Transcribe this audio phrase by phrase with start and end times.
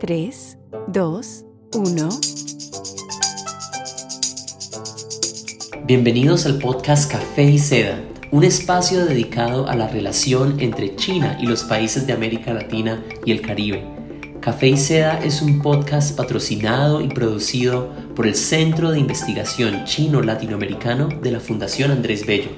[0.00, 0.58] 3,
[0.88, 2.08] 2, 1.
[5.84, 8.00] Bienvenidos al podcast Café y Seda,
[8.30, 13.32] un espacio dedicado a la relación entre China y los países de América Latina y
[13.32, 13.84] el Caribe.
[14.40, 21.08] Café y Seda es un podcast patrocinado y producido por el Centro de Investigación Chino-Latinoamericano
[21.08, 22.52] de la Fundación Andrés Bello.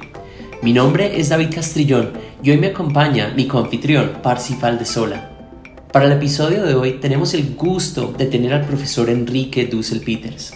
[0.62, 5.31] Mi nombre es David Castrillón y hoy me acompaña mi coanfitrión Parsifal de Sola.
[5.92, 10.54] Para el episodio de hoy tenemos el gusto de tener al profesor Enrique Dussel Peters.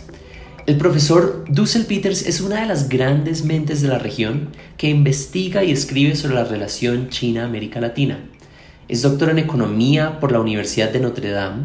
[0.65, 4.49] El profesor Dussel Peters es una de las grandes mentes de la región
[4.79, 8.19] que investiga y escribe sobre la relación China-América Latina.
[8.89, 11.65] Es doctor en economía por la Universidad de Notre Dame.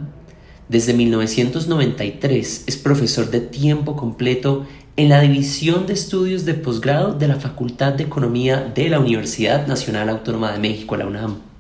[0.68, 4.66] Desde 1993 es profesor de tiempo completo
[4.98, 9.66] en la División de Estudios de Posgrado de la Facultad de Economía de la Universidad
[9.66, 11.51] Nacional Autónoma de México, la UNAM.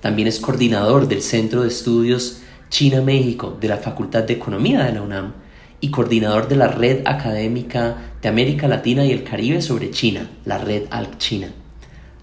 [0.00, 5.02] También es coordinador del Centro de Estudios China-México de la Facultad de Economía de la
[5.02, 5.32] UNAM
[5.80, 10.58] y coordinador de la Red Académica de América Latina y el Caribe sobre China, la
[10.58, 11.52] Red Al-China.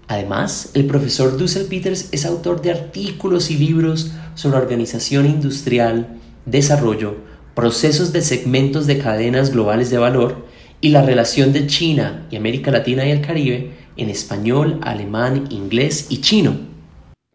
[0.08, 7.16] Además, el profesor Dussel Peters es autor de artículos y libros sobre organización industrial, desarrollo,
[7.54, 10.46] procesos de segmentos de cadenas globales de valor
[10.80, 16.06] y la relación de China y América Latina y el Caribe en español, alemán, inglés
[16.10, 16.75] y chino.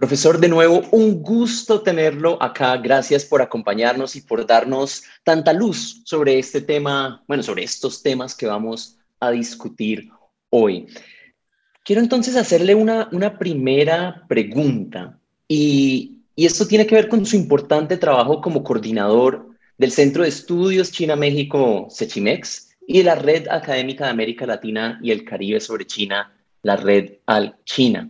[0.02, 2.76] Profesor, de nuevo, un gusto tenerlo acá.
[2.78, 8.34] Gracias por acompañarnos y por darnos tanta luz sobre este tema, bueno, sobre estos temas
[8.34, 10.10] que vamos a discutir
[10.50, 10.88] hoy.
[11.86, 17.36] Quiero entonces hacerle una, una primera pregunta y, y esto tiene que ver con su
[17.36, 24.06] importante trabajo como coordinador del Centro de Estudios China-México, CECHIMEX, y de la Red Académica
[24.06, 28.10] de América Latina y el Caribe sobre China, la Red Al-China.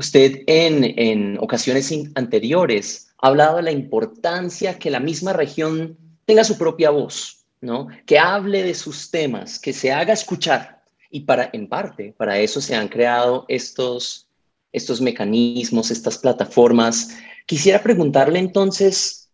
[0.00, 6.56] Usted en, ocasiones anteriores ha hablado de la importancia que la misma región tenga su
[6.56, 7.88] propia voz, ¿no?
[8.06, 10.82] Que hable de sus temas, que se haga escuchar.
[11.10, 14.26] Y para, en parte, para eso se han creado estos,
[14.72, 17.10] estos mecanismos, estas plataformas.
[17.44, 19.28] Quisiera preguntarle entonces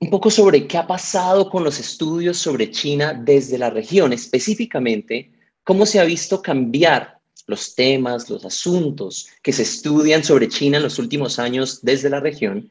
[0.00, 5.30] un poco sobre qué ha pasado con los estudios sobre China desde la región, específicamente
[5.62, 10.82] cómo se ha visto cambiar los temas, los asuntos que se estudian sobre China en
[10.82, 12.70] los últimos años desde la región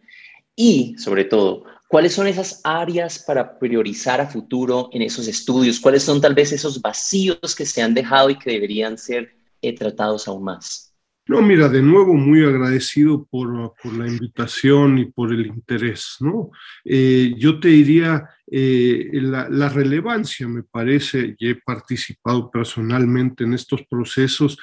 [0.55, 6.03] y, sobre todo, cuáles son esas áreas para priorizar a futuro en esos estudios, cuáles
[6.03, 10.27] son tal vez esos vacíos que se han dejado y que deberían ser eh, tratados
[10.27, 10.88] aún más.
[11.29, 16.49] No, mira, de nuevo muy agradecido por, por la invitación y por el interés, ¿no?
[16.83, 23.83] Eh, yo te diría, eh, la, relevancia, me parece, y he participado personalmente en estos
[23.87, 24.57] procesos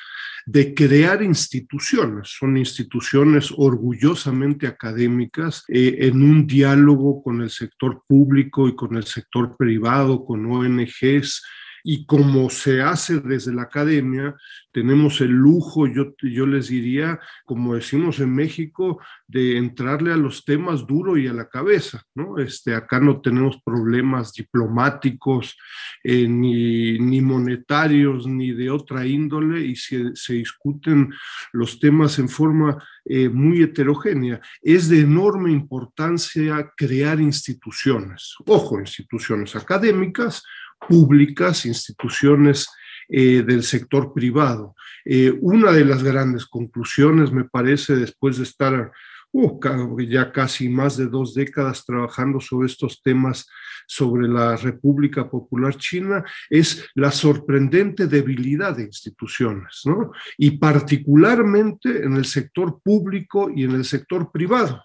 [0.44, 8.66] de crear instituciones, son instituciones orgullosamente académicas eh, en un diálogo con el sector público
[8.66, 11.44] y con el sector privado, con ONGs,
[11.88, 14.34] y como se hace desde la academia,
[14.72, 20.44] tenemos el lujo, yo, yo les diría, como decimos en México, de entrarle a los
[20.44, 22.38] temas duro y a la cabeza, ¿no?
[22.38, 25.56] Este, acá no tenemos problemas diplomáticos,
[26.02, 31.14] eh, ni, ni, monetarios, ni de otra índole, y se, se discuten
[31.52, 34.40] los temas en forma eh, muy heterogénea.
[34.60, 40.42] Es de enorme importancia crear instituciones, ojo, instituciones académicas,
[40.88, 42.68] públicas, instituciones
[43.08, 44.74] eh, del sector privado.
[45.04, 48.90] Eh, una de las grandes conclusiones, me parece, después de estar
[49.30, 53.46] uh, ya casi más de dos décadas trabajando sobre estos temas
[53.86, 60.10] sobre la República Popular China, es la sorprendente debilidad de instituciones, ¿no?
[60.36, 64.82] Y particularmente en el sector público y en el sector privado.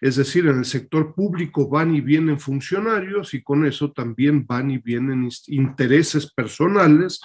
[0.00, 4.70] Es decir, en el sector público van y vienen funcionarios y con eso también van
[4.70, 7.20] y vienen intereses personales,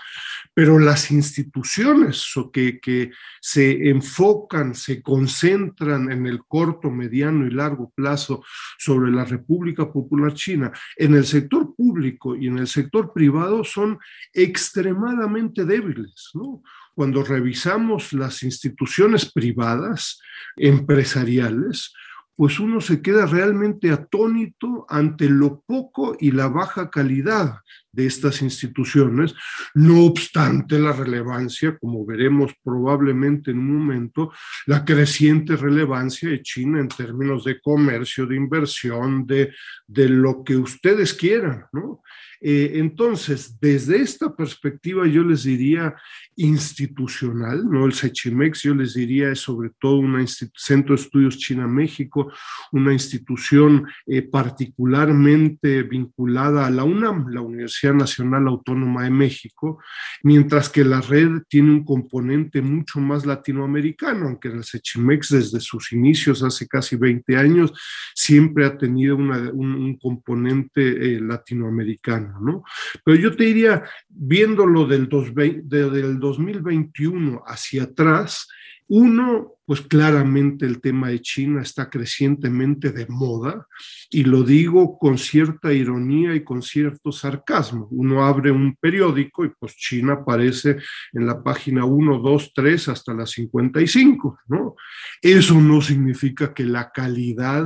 [0.53, 7.91] pero las instituciones que, que se enfocan, se concentran en el corto, mediano y largo
[7.95, 8.43] plazo
[8.77, 13.99] sobre la República Popular China, en el sector público y en el sector privado son
[14.33, 16.61] extremadamente débiles, ¿no?
[16.95, 20.19] Cuando revisamos las instituciones privadas,
[20.55, 21.93] empresariales,
[22.35, 27.59] pues uno se queda realmente atónito ante lo poco y la baja calidad
[27.95, 29.33] de estas instituciones,
[29.73, 34.31] no obstante la relevancia, como veremos probablemente en un momento,
[34.65, 39.53] la creciente relevancia de China en términos de comercio, de inversión, de,
[39.87, 42.01] de lo que ustedes quieran, ¿no?
[42.41, 45.95] Eh, entonces, desde esta perspectiva, yo les diría
[46.35, 47.85] institucional, ¿no?
[47.85, 52.31] El SECHIMEX, yo les diría, es sobre todo un centro de estudios China-México,
[52.71, 59.79] una institución eh, particularmente vinculada a la UNAM, la Universidad Nacional Autónoma de México,
[60.23, 65.91] mientras que la red tiene un componente mucho más latinoamericano, aunque el SECHIMEX desde sus
[65.91, 67.73] inicios, hace casi 20 años,
[68.13, 72.63] siempre ha tenido un, componente eh, latinoamericano, ¿no?
[73.03, 78.47] Pero yo te diría, viéndolo del, del 2021 hacia atrás,
[78.87, 83.65] uno, pues claramente el tema de China está crecientemente de moda
[84.11, 87.87] y lo digo con cierta ironía y con cierto sarcasmo.
[87.89, 90.77] Uno abre un periódico y pues China aparece
[91.13, 94.75] en la página 1, 2, 3 hasta la 55, ¿no?
[95.19, 97.65] Eso no significa que la calidad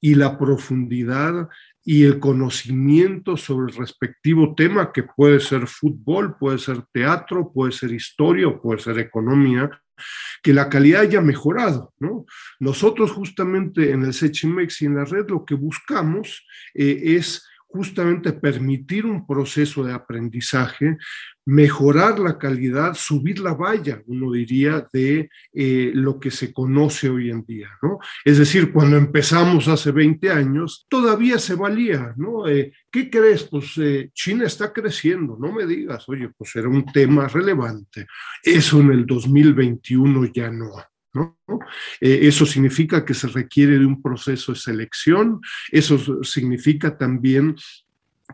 [0.00, 1.48] y la profundidad
[1.84, 7.72] y el conocimiento sobre el respectivo tema, que puede ser fútbol, puede ser teatro, puede
[7.72, 9.70] ser historia puede ser economía,
[10.42, 11.94] que la calidad haya mejorado.
[11.98, 12.26] ¿no?
[12.58, 18.32] Nosotros justamente en el Sechimex y en la red lo que buscamos eh, es justamente
[18.32, 20.96] permitir un proceso de aprendizaje,
[21.44, 27.30] mejorar la calidad, subir la valla, uno diría, de eh, lo que se conoce hoy
[27.30, 27.98] en día, ¿no?
[28.24, 32.48] Es decir, cuando empezamos hace 20 años, todavía se valía, ¿no?
[32.48, 33.44] Eh, ¿Qué crees?
[33.44, 38.06] Pues eh, China está creciendo, no me digas, oye, pues era un tema relevante.
[38.42, 40.72] Eso en el 2021 ya no.
[42.00, 47.56] Eh, eso significa que se requiere de un proceso de selección, eso significa también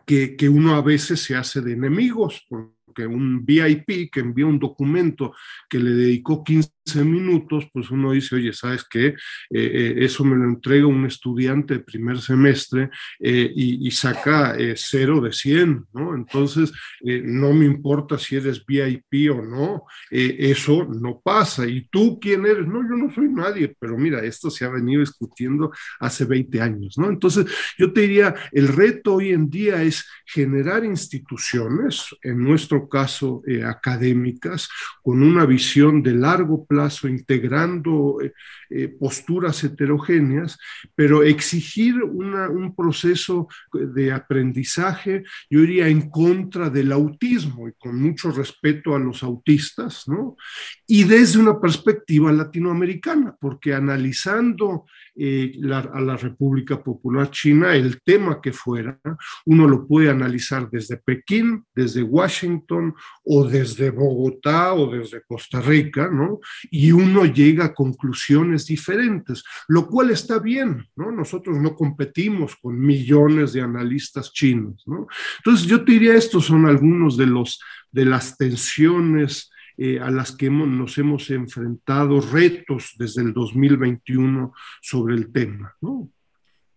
[0.06, 2.46] que, que uno a veces se hace de enemigos,
[2.94, 5.34] porque un VIP que envía un documento
[5.68, 6.70] que le dedicó 15
[7.04, 9.06] minutos, pues uno dice, oye, ¿sabes qué?
[9.06, 9.14] Eh,
[9.50, 15.32] eh, eso me lo entrega un estudiante de primer semestre eh, y, saca cero de
[15.32, 16.14] 100, ¿no?
[16.14, 21.66] Entonces, no me importa si eres VIP o no, eso no pasa.
[21.66, 22.66] ¿Y tú quién eres?
[22.66, 25.70] No, yo no soy nadie, pero mira, esto se ha venido discutiendo
[26.00, 27.08] hace 20 años, ¿no?
[27.08, 27.46] Entonces,
[27.78, 34.68] yo te diría, el reto hoy en día es generar instituciones, en nuestro caso académicas,
[35.02, 38.32] con una visión de largo plazo, plazo, integrando eh,
[38.70, 40.58] eh, posturas heterogéneas,
[40.96, 48.32] pero exigir un proceso de aprendizaje, yo iría en contra del autismo y con mucho
[48.32, 50.36] respeto a los autistas, ¿no?
[50.84, 58.40] Y desde una perspectiva latinoamericana, porque analizando eh, a la República Popular China, el tema
[58.40, 58.98] que fuera,
[59.46, 62.94] uno lo puede analizar desde Pekín, desde Washington
[63.24, 66.40] o desde Bogotá o desde Costa Rica, ¿no?
[66.70, 71.12] Y uno llega a conclusiones diferentes, lo cual está bien, ¿no?
[71.12, 75.06] Nosotros no competimos con millones de analistas chinos, ¿no?
[75.38, 77.60] Entonces yo te diría, estos son algunos de los
[77.92, 85.14] de las tensiones eh, a las que nos hemos enfrentado, retos desde el 2021 sobre
[85.14, 85.74] el tema.
[85.80, 86.08] ¿no?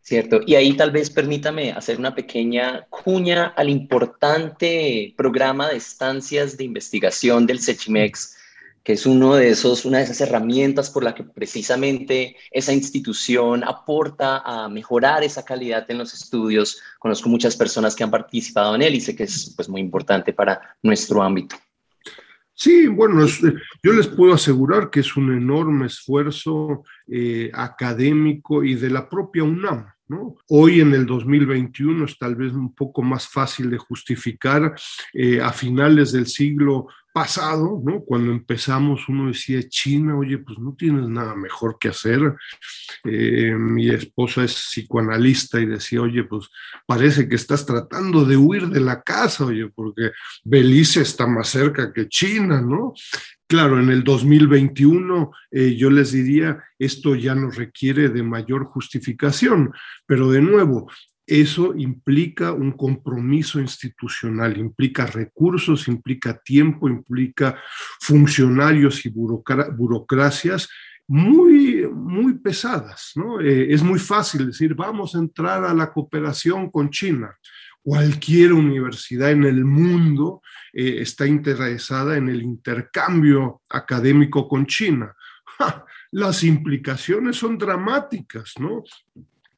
[0.08, 6.56] Cierto, y ahí tal vez permítame hacer una pequeña cuña al importante programa de estancias
[6.56, 8.38] de investigación del SECHIMEX,
[8.86, 13.66] que es uno de esos, una de esas herramientas por la que precisamente esa institución
[13.66, 16.82] aporta a mejorar esa calidad en los estudios.
[17.00, 20.32] Conozco muchas personas que han participado en él y sé que es pues, muy importante
[20.32, 21.58] para nuestro ámbito.
[22.60, 23.24] Sí, bueno,
[23.84, 29.44] yo les puedo asegurar que es un enorme esfuerzo eh, académico y de la propia
[29.44, 29.86] UNAM.
[30.08, 30.38] ¿no?
[30.50, 34.74] Hoy en el 2021 es tal vez un poco más fácil de justificar.
[35.14, 38.02] Eh, a finales del siglo pasado, ¿no?
[38.02, 42.36] Cuando empezamos uno decía, China, oye, pues no tienes nada mejor que hacer.
[43.04, 46.48] Eh, mi esposa es psicoanalista y decía, oye, pues
[46.86, 50.12] parece que estás tratando de huir de la casa, oye, porque
[50.44, 52.94] Belice está más cerca que China, ¿no?
[53.48, 59.74] Claro, en el 2021 eh, yo les diría, esto ya no requiere de mayor justificación,
[60.06, 60.88] pero de nuevo,
[61.28, 67.60] eso implica un compromiso institucional, implica recursos, implica tiempo, implica
[68.00, 70.70] funcionarios y burocracias
[71.06, 73.12] muy, muy pesadas.
[73.16, 73.42] ¿no?
[73.42, 77.36] Eh, es muy fácil decir, vamos a entrar a la cooperación con China.
[77.84, 80.42] Cualquier universidad en el mundo
[80.72, 85.14] eh, está interesada en el intercambio académico con China.
[86.12, 88.84] las implicaciones son dramáticas, ¿no?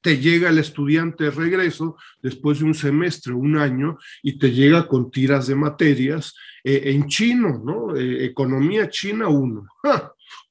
[0.02, 4.88] Te llega el estudiante de regreso después de un semestre, un año, y te llega
[4.88, 7.96] con tiras de materias eh, en chino, ¿no?
[7.96, 9.68] Eh, economía china 1.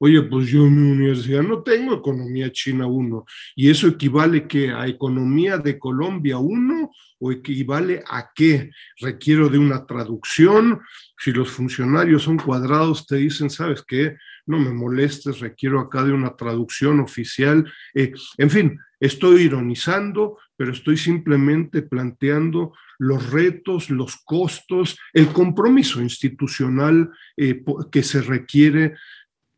[0.00, 3.24] Oye, pues yo en mi universidad no tengo economía china 1.
[3.56, 8.70] ¿Y eso equivale que a economía de Colombia 1 o equivale a qué?
[9.00, 10.80] Requiero de una traducción.
[11.18, 14.16] Si los funcionarios son cuadrados, te dicen, ¿sabes qué?
[14.48, 17.70] No me molestes, requiero acá de una traducción oficial.
[17.94, 26.00] Eh, en fin, estoy ironizando, pero estoy simplemente planteando los retos, los costos, el compromiso
[26.00, 27.62] institucional eh,
[27.92, 28.94] que se requiere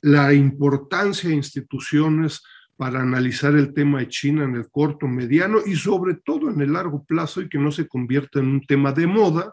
[0.02, 2.42] la importancia de instituciones
[2.76, 6.72] para analizar el tema de China en el corto, mediano y sobre todo en el
[6.72, 9.52] largo plazo y que no se convierta en un tema de moda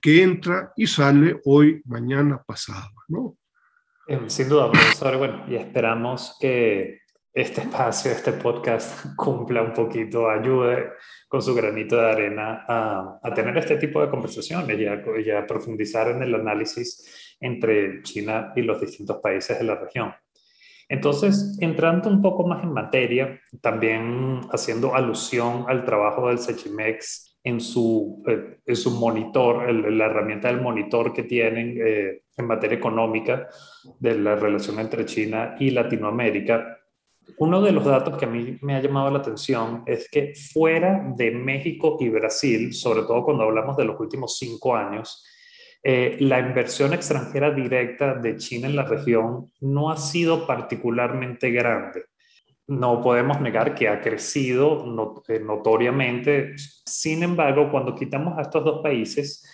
[0.00, 3.36] que entra y sale hoy, mañana, pasado, ¿no?
[4.08, 5.18] Em, sin duda, profesor.
[5.18, 7.00] Bueno, y esperamos que
[7.30, 10.92] este espacio, este podcast cumpla un poquito, ayude
[11.28, 14.84] con su granito de arena a, a tener este tipo de conversaciones y
[15.20, 20.14] y a profundizar en el análisis entre China y los distintos países de la región.
[20.88, 27.60] Entonces, entrando un poco más en materia, también haciendo alusión al trabajo del Sechimex en
[27.60, 33.48] su, eh, en su monitor, la herramienta del monitor que tienen eh, en materia económica
[33.98, 36.78] de la relación entre China y Latinoamérica,
[37.36, 41.12] uno de los datos que a mí me ha llamado la atención es que fuera
[41.16, 45.24] de México y Brasil, sobre todo cuando hablamos de los últimos cinco años,
[45.82, 52.06] eh, la inversión extranjera directa de China en la región no ha sido particularmente grande.
[52.68, 54.84] No podemos negar que ha crecido
[55.28, 56.54] eh, notoriamente.
[56.56, 59.44] Sin embargo, cuando quitamos a estos dos países,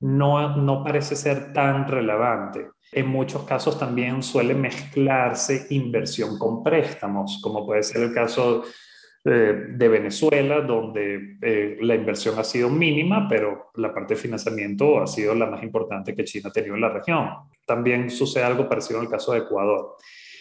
[0.00, 2.68] no, no parece ser tan relevante.
[2.92, 8.64] En muchos casos también suele mezclarse inversión con préstamos, como puede ser el caso
[9.22, 15.00] eh, de Venezuela, donde eh, la inversión ha sido mínima, pero la parte de financiamiento
[15.00, 17.28] ha sido la más importante que China ha tenido en la región.
[17.66, 19.96] También sucede algo parecido en el caso de Ecuador.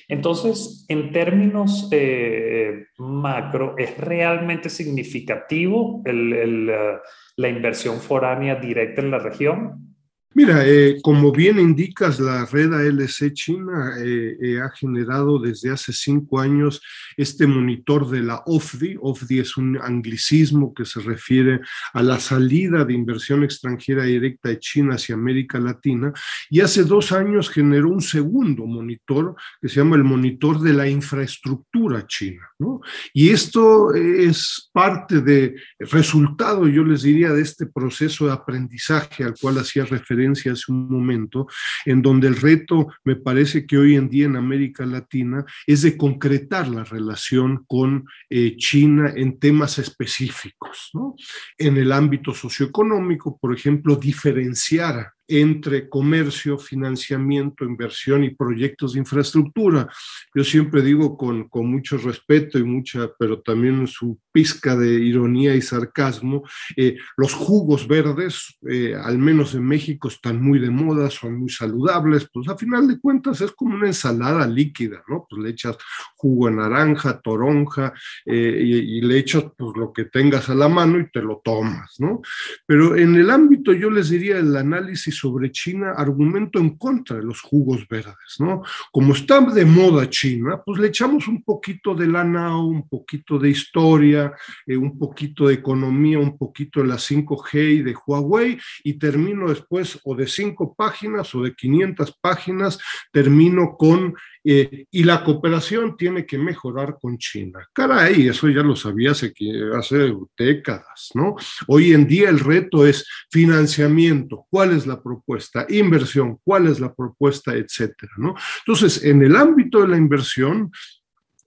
[0.09, 9.88] Entonces, en términos eh, macro, ¿es realmente significativo la inversión foránea directa en la región?
[10.35, 15.91] Mira, eh, como bien indicas, la red ALC China eh, eh, ha generado desde hace
[15.91, 16.83] cinco años
[17.17, 18.97] este monitor de la OFDI.
[19.01, 21.61] OFDI es un anglicismo que se refiere
[21.93, 26.13] a la salida de inversión extranjera directa de China hacia América Latina.
[26.51, 30.87] Y hace dos años generó un segundo monitor que se llama el monitor de la
[30.87, 32.47] infraestructura china.
[32.59, 32.81] ¿no?
[33.13, 39.33] Y esto es parte de resultado, yo les diría, de este proceso de aprendizaje al
[39.35, 41.47] cual hacía referencia hace un momento,
[41.85, 45.97] en donde el reto, me parece que hoy en día en América Latina, es de
[45.97, 50.89] concretar la relación con eh, China en temas específicos.
[50.93, 51.15] ¿no?
[51.57, 59.87] En el ámbito socioeconómico, por ejemplo, diferenciar entre comercio, financiamiento, inversión y proyectos de infraestructura.
[60.33, 65.55] Yo siempre digo con, con mucho respeto y mucha, pero también su pizca de ironía
[65.55, 66.43] y sarcasmo,
[66.75, 71.49] eh, los jugos verdes, eh, al menos en México, están muy de moda, son muy
[71.49, 75.25] saludables, pues a final de cuentas es como una ensalada líquida, ¿no?
[75.29, 75.77] Pues le echas
[76.15, 77.93] jugo naranja, toronja
[78.25, 81.41] eh, y, y, le echas pues lo que tengas a la mano y te lo
[81.43, 82.21] tomas, ¿no?
[82.65, 87.23] Pero en el ámbito, yo les diría, el análisis sobre China argumento en contra de
[87.23, 88.63] los jugos verdes, ¿no?
[88.91, 93.37] Como está de moda China, pues le echamos un poquito de la NAO, un poquito
[93.37, 94.33] de historia,
[94.65, 99.49] eh, un poquito de economía, un poquito de la 5G y de Huawei, y termino
[99.49, 102.79] después o de cinco páginas o de 500 páginas,
[103.11, 107.59] termino con eh, y la cooperación tiene que mejorar con China.
[107.73, 109.33] Caray, eso ya lo sabía hace,
[109.77, 111.35] hace décadas, ¿no?
[111.67, 115.65] Hoy en día el reto es financiamiento, ¿cuál es la propuesta?
[115.69, 117.53] Inversión, ¿cuál es la propuesta?
[117.53, 118.35] Etcétera, ¿no?
[118.65, 120.71] Entonces, en el ámbito de la inversión,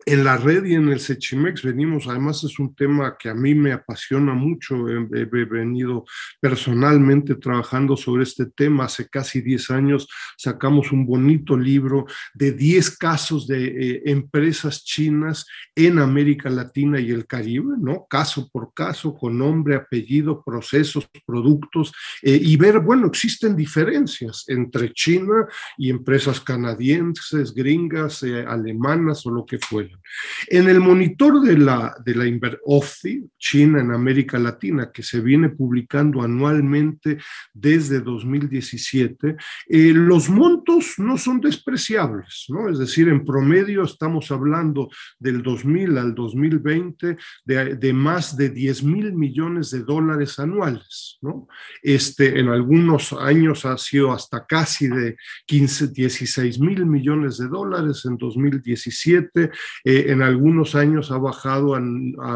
[0.07, 3.55] en la red y en el Sechimex venimos, además es un tema que a mí
[3.55, 6.05] me apasiona mucho, he, venido
[6.41, 12.97] personalmente trabajando sobre este tema, hace casi 10 años sacamos un bonito libro de 10
[12.99, 18.07] casos de eh, empresas chinas en América Latina y el Caribe, ¿no?
[18.09, 21.93] Caso por caso, con nombre, apellido, procesos, productos,
[22.23, 29.31] eh, y ver, bueno, existen diferencias entre China y empresas canadienses, gringas, eh, alemanas o
[29.31, 29.92] lo que fuera.
[30.49, 32.27] En el monitor de la, de la
[33.39, 37.19] China en América Latina, que se viene publicando anualmente
[37.53, 39.37] desde 2017,
[39.69, 42.69] eh, los montos no son despreciables, ¿no?
[42.69, 48.83] Es decir, en promedio estamos hablando del 2000 al 2020 de, de más de 10
[48.85, 51.49] mil millones de dólares anuales, ¿no?
[51.83, 58.05] Este, en algunos años ha sido hasta casi de 15, 16 mil millones de dólares
[58.05, 59.51] en 2017,
[59.85, 61.81] eh, en algunos años ha bajado a,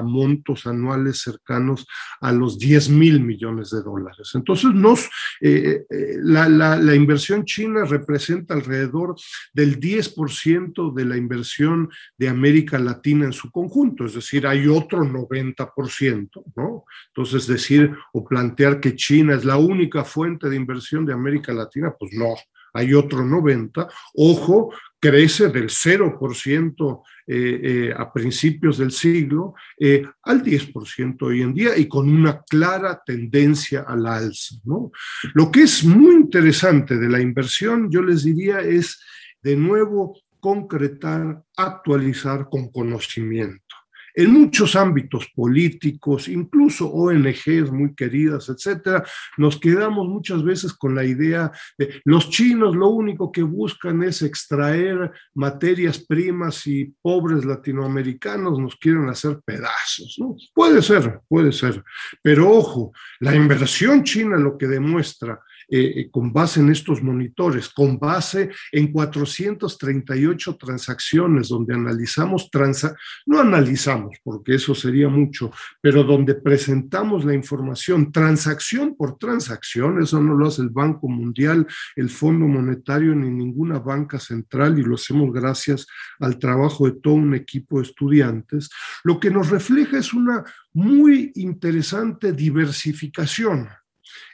[0.03, 1.87] montos anuales cercanos
[2.21, 4.31] a los 10 mil millones de dólares.
[4.35, 5.09] Entonces, nos,
[5.41, 9.17] eh, eh, la, la, inversión china representa alrededor
[9.53, 15.05] del 10% de la inversión de América Latina en su conjunto, es decir, hay otro
[15.05, 16.85] 90%, ¿no?
[17.09, 21.95] Entonces, decir o plantear que China es la única fuente de inversión de América Latina,
[21.99, 22.35] pues no,
[22.77, 23.89] hay otro 90%.
[24.15, 31.55] Ojo, crece del 0% eh, eh, a principios del siglo eh, al 10% hoy en
[31.55, 34.57] día y con una clara tendencia al alza.
[34.65, 34.91] ¿no?
[35.35, 39.01] Lo que es muy interesante de la inversión, yo les diría, es
[39.43, 43.77] de nuevo concretar, actualizar con conocimiento
[44.17, 49.05] en muchos ámbitos políticos, incluso ONGs muy queridas, etcétera,
[49.37, 54.23] nos quedamos muchas veces con la idea de los chinos lo único que buscan es
[54.23, 60.35] extraer materias primas y pobres latinoamericanos nos quieren hacer pedazos, ¿no?
[60.55, 61.85] Puede ser, puede ser,
[62.23, 67.69] pero ojo, la inversión china lo que demuestra eh, eh, con base en estos monitores,
[67.69, 72.95] con base en 438 transacciones donde analizamos, transa
[73.27, 80.21] no analizamos porque eso sería mucho, pero donde presentamos la información transacción por transacción, eso
[80.21, 84.95] no lo hace el Banco Mundial, el Fondo Monetario ni ninguna banca central y lo
[84.95, 85.87] hacemos gracias
[86.21, 88.71] al trabajo de todo un equipo de estudiantes,
[89.03, 93.69] lo que nos refleja es una muy interesante diversificación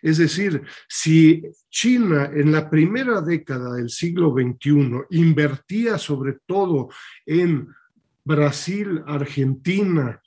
[0.00, 6.88] es decir, si China en la primera década del siglo XXI invertía sobre todo
[7.26, 7.68] en
[8.24, 10.20] Brasil, Argentina,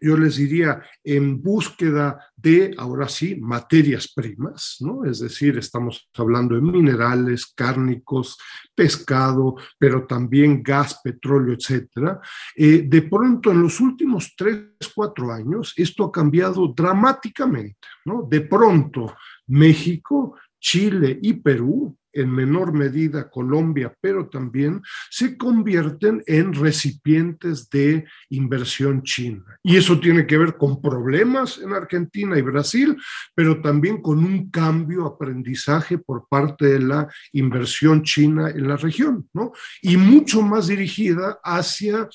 [0.00, 5.04] yo les diría, en búsqueda de, ahora sí, materias primas, ¿no?
[5.04, 8.38] Es decir, estamos hablando de minerales, cárnicos,
[8.74, 12.20] pescado, pero también gas, petróleo, etcétera.
[12.56, 18.26] Eh, de pronto, en los últimos tres, cuatro años, esto ha cambiado dramáticamente, ¿no?
[18.28, 19.14] De pronto,
[19.48, 28.04] México, Chile y Perú en menor medida Colombia, pero también se convierten en recipientes de
[28.30, 29.44] inversión china.
[29.62, 32.96] Y eso tiene que ver con problemas en Argentina y Brasil,
[33.34, 39.28] pero también con un cambio aprendizaje por parte de la inversión china en la región,
[39.32, 39.52] ¿no?
[39.82, 42.08] Y mucho más dirigida hacia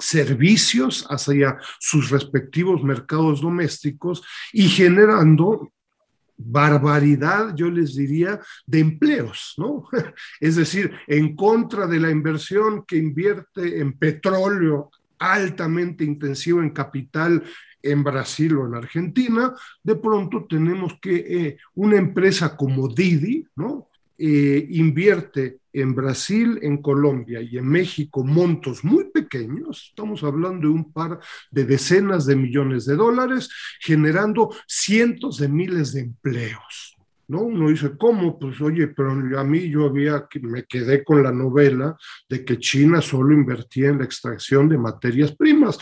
[0.00, 5.72] servicios hacia sus respectivos mercados domésticos y generando
[6.42, 9.88] barbaridad, yo les diría, de empleos, ¿no?
[10.40, 17.42] Es decir, en contra de la inversión que invierte en petróleo altamente intensivo en capital
[17.82, 23.88] en Brasil o en Argentina, de pronto tenemos que eh, una empresa como Didi, ¿no?
[24.18, 30.74] Eh, invierte en Brasil, en Colombia y en México montos muy pequeños, estamos hablando de
[30.74, 33.48] un par de decenas de millones de dólares,
[33.80, 36.96] generando cientos de miles de empleos.
[37.28, 37.42] ¿No?
[37.42, 38.36] Uno dice, ¿cómo?
[38.40, 41.96] Pues oye, pero a mí yo había, me quedé con la novela
[42.28, 45.78] de que China solo invertía en la extracción de materias primas.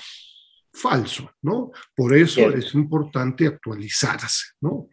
[0.71, 1.73] Falso, ¿no?
[1.97, 4.91] Por eso es importante actualizarse, ¿no?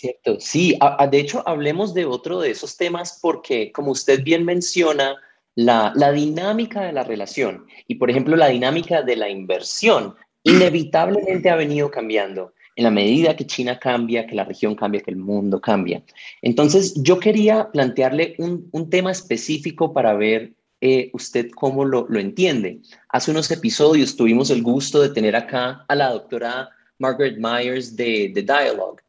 [0.00, 0.78] Cierto, sí,
[1.10, 5.16] de hecho hablemos de otro de esos temas porque como usted bien menciona,
[5.56, 11.50] la, la, dinámica de la relación y por ejemplo la dinámica de la inversión inevitablemente
[11.50, 15.16] ha venido cambiando en la medida que China cambia, que la región cambia, que el
[15.16, 16.00] mundo cambia.
[16.42, 22.20] Entonces yo quería plantearle un, un tema específico para ver eh, usted cómo lo, lo
[22.20, 22.82] entiende.
[23.08, 28.30] Hace unos episodios tuvimos el gusto de tener acá a la doctora Margaret Myers de,
[28.32, 29.02] de Dialogue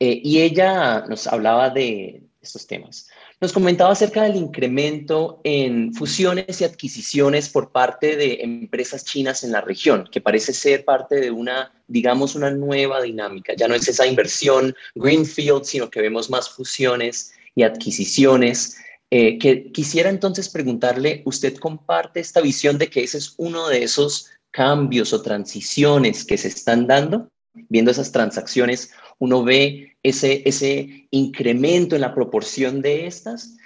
[0.00, 3.08] eh, y ella nos hablaba de estos temas.
[3.40, 9.52] Nos comentaba acerca del incremento en fusiones y adquisiciones por parte de empresas chinas en
[9.52, 13.54] la región, que parece ser parte de una, digamos, una nueva dinámica.
[13.56, 18.76] Ya no es esa inversión greenfield, sino que vemos más fusiones y adquisiciones.
[19.10, 23.84] Eh, que quisiera entonces preguntarle, ¿usted comparte esta visión de que ese es uno de
[23.84, 27.30] esos cambios o transiciones que se están dando?
[27.68, 33.56] Viendo esas transacciones, uno ve ese, ese incremento en la proporción de estas.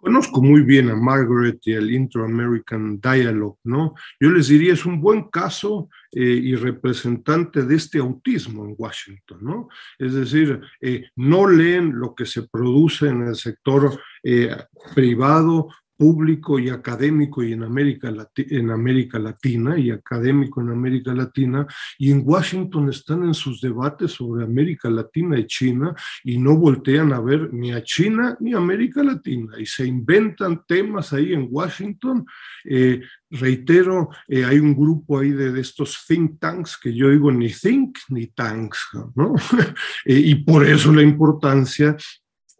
[0.00, 3.94] Conozco muy bien a Margaret y el Inter-American Dialogue, ¿no?
[4.20, 9.38] Yo les diría, es un buen caso eh, y representante de este autismo en Washington,
[9.40, 9.68] ¿no?
[9.98, 14.56] Es decir, eh, no leen lo que se produce en el sector eh,
[14.94, 15.68] privado
[15.98, 21.66] público y académico y en América, en América Latina y académico en América Latina
[21.98, 27.12] y en Washington están en sus debates sobre América Latina y China y no voltean
[27.12, 31.48] a ver ni a China ni a América Latina y se inventan temas ahí en
[31.50, 32.24] Washington.
[32.64, 37.50] Eh, reitero, eh, hay un grupo ahí de, estos think tanks que yo digo ni
[37.50, 39.34] think ni tanks, ¿no?
[40.04, 41.96] Eh, y por eso la importancia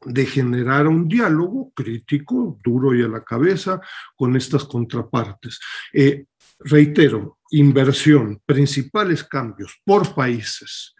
[0.04, 3.80] de generar un diálogo crítico, duro y a la cabeza,
[4.16, 5.58] con estas contrapartes.
[5.92, 6.26] Eh,
[6.60, 10.94] reitero, inversión, principales cambios por países.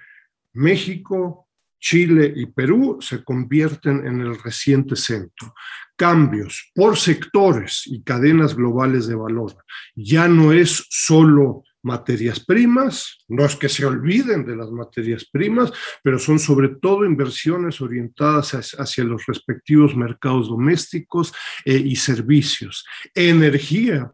[0.53, 1.49] México,
[1.81, 5.55] Chile y Perú se convierten en el reciente centro.
[5.97, 9.57] Cambios por sectores y cadenas globales de valor.
[9.95, 15.73] Ya no es solo materias primas, no es que se olviden de las materias primas,
[16.03, 21.33] pero son sobre todo inversiones orientadas hacia, los respectivos mercados domésticos
[21.65, 22.85] eh, y servicios.
[23.15, 24.11] Energía,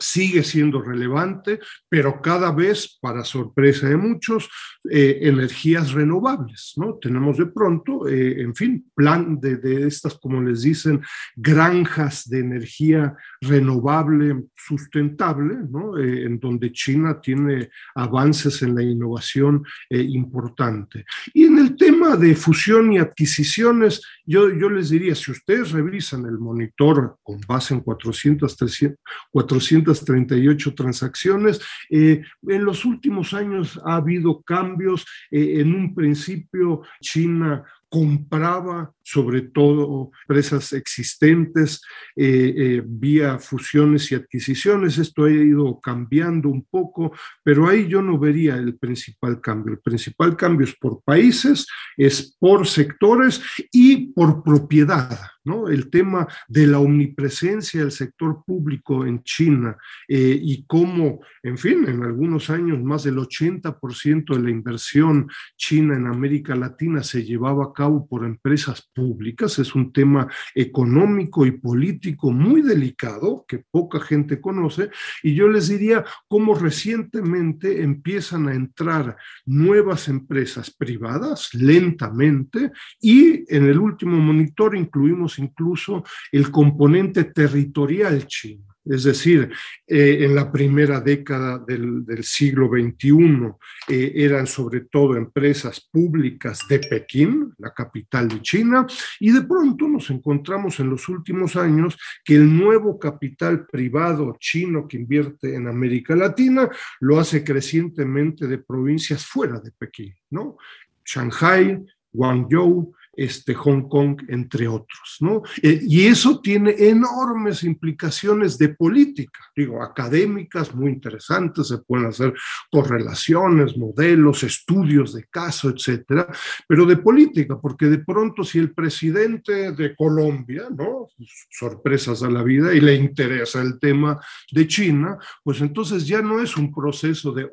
[0.00, 4.48] sigue siendo relevante, pero cada vez, para sorpresa de muchos,
[4.90, 6.94] eh, energías renovables, ¿no?
[6.94, 11.02] Tenemos de pronto, eh, en fin, plan de, de, estas, como les dicen,
[11.36, 15.98] granjas de energía renovable sustentable, ¿no?
[15.98, 21.04] Eh, en donde China tiene avances en la innovación importante.
[21.34, 26.24] Y en el tema de fusión y adquisiciones, yo, yo les diría, si ustedes revisan
[26.24, 28.98] el monitor con base en 400, 300,
[29.30, 31.60] 400 38 transacciones.
[31.90, 35.04] Eh, en los últimos años ha habido cambios.
[35.30, 41.82] Eh, en un principio, China compraba sobre todo empresas existentes
[42.14, 44.96] eh, eh, vía fusiones y adquisiciones.
[44.98, 49.74] Esto ha ido cambiando un poco, pero ahí yo no vería el principal cambio.
[49.74, 55.18] El principal cambio es por países, es por sectores y por propiedad.
[55.44, 55.68] ¿no?
[55.68, 59.76] El tema de la omnipresencia del sector público en China
[60.06, 65.96] eh, y cómo, en fin, en algunos años más del 80% de la inversión china
[65.96, 72.30] en América Latina se llevaba a por empresas públicas, es un tema económico y político
[72.30, 74.90] muy delicado que poca gente conoce,
[75.22, 79.16] y yo les diría cómo recientemente empiezan a entrar
[79.46, 82.72] nuevas empresas privadas lentamente.
[83.00, 88.69] Y en el último monitor incluimos incluso el componente territorial chino.
[88.84, 89.50] Es decir,
[89.86, 93.52] eh, en la primera década del, siglo XXI
[93.88, 98.86] eh, eran sobre todo empresas públicas de Pekín, la capital de China,
[99.18, 104.88] y de pronto nos encontramos en los últimos años que el nuevo capital privado chino
[104.88, 106.68] que invierte en América Latina
[107.00, 110.56] lo hace crecientemente de provincias fuera de Pekín, ¿no?
[111.04, 115.18] Shanghai, Guangzhou, este, Hong Kong, entre otros.
[115.20, 115.42] ¿no?
[115.62, 122.32] Eh, y eso tiene enormes implicaciones de política, digo, académicas muy interesantes, se pueden hacer
[122.70, 126.28] correlaciones, modelos, estudios de caso, etcétera,
[126.66, 131.08] pero de política, porque de pronto si el presidente de Colombia, ¿no?
[131.50, 134.18] sorpresas a la vida, y le interesa el tema
[134.50, 137.50] de China, pues entonces ya no es un proceso de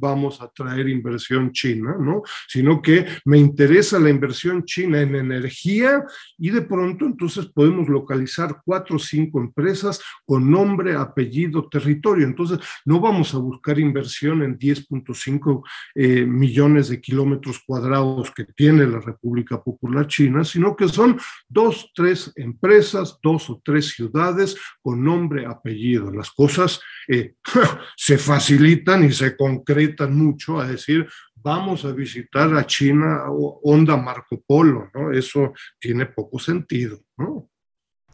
[0.00, 2.22] vamos a traer inversión china, ¿no?
[2.48, 6.04] sino que me interesa la inversión china en energía
[6.36, 12.26] y de pronto entonces podemos localizar cuatro o cinco empresas con nombre, apellido, territorio.
[12.26, 15.62] Entonces no vamos a buscar inversión en 10.5
[15.94, 21.90] eh, millones de kilómetros cuadrados que tiene la República Popular China, sino que son dos,
[21.94, 26.12] tres empresas, dos o tres ciudades con nombre, apellido.
[26.12, 27.34] Las cosas eh,
[27.96, 31.08] se facilitan y se concretan mucho a decir,
[31.42, 35.12] vamos a visitar a China onda Marco Polo, ¿no?
[35.12, 37.48] Eso tiene poco sentido, ¿no?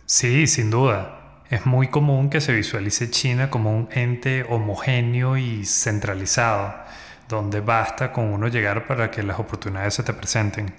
[0.07, 1.43] Sí, sin duda.
[1.51, 6.75] Es muy común que se visualice China como un ente homogéneo y centralizado,
[7.29, 10.75] donde basta con uno llegar para que las oportunidades se te presenten,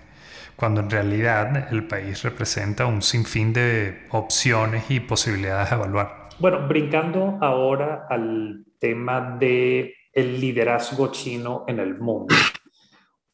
[0.55, 6.29] cuando en realidad el país representa un sinfín de opciones y posibilidades a evaluar.
[6.39, 12.33] Bueno, brincando ahora al tema de el liderazgo chino en el mundo.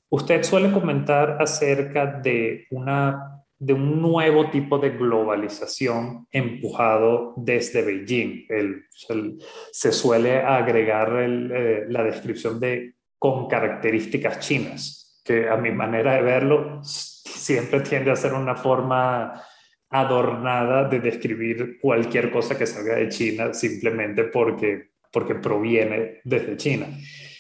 [0.10, 8.48] Usted suele comentar acerca de, una, de un nuevo tipo de globalización empujado desde Beijing.
[9.72, 16.24] se suele agregar eh, la descripción de con características chinas, que a mi manera de
[16.24, 19.44] verlo siempre tiende a ser una forma
[19.92, 26.88] adornada de describir cualquier cosa que salga de China simplemente porque, porque proviene desde China.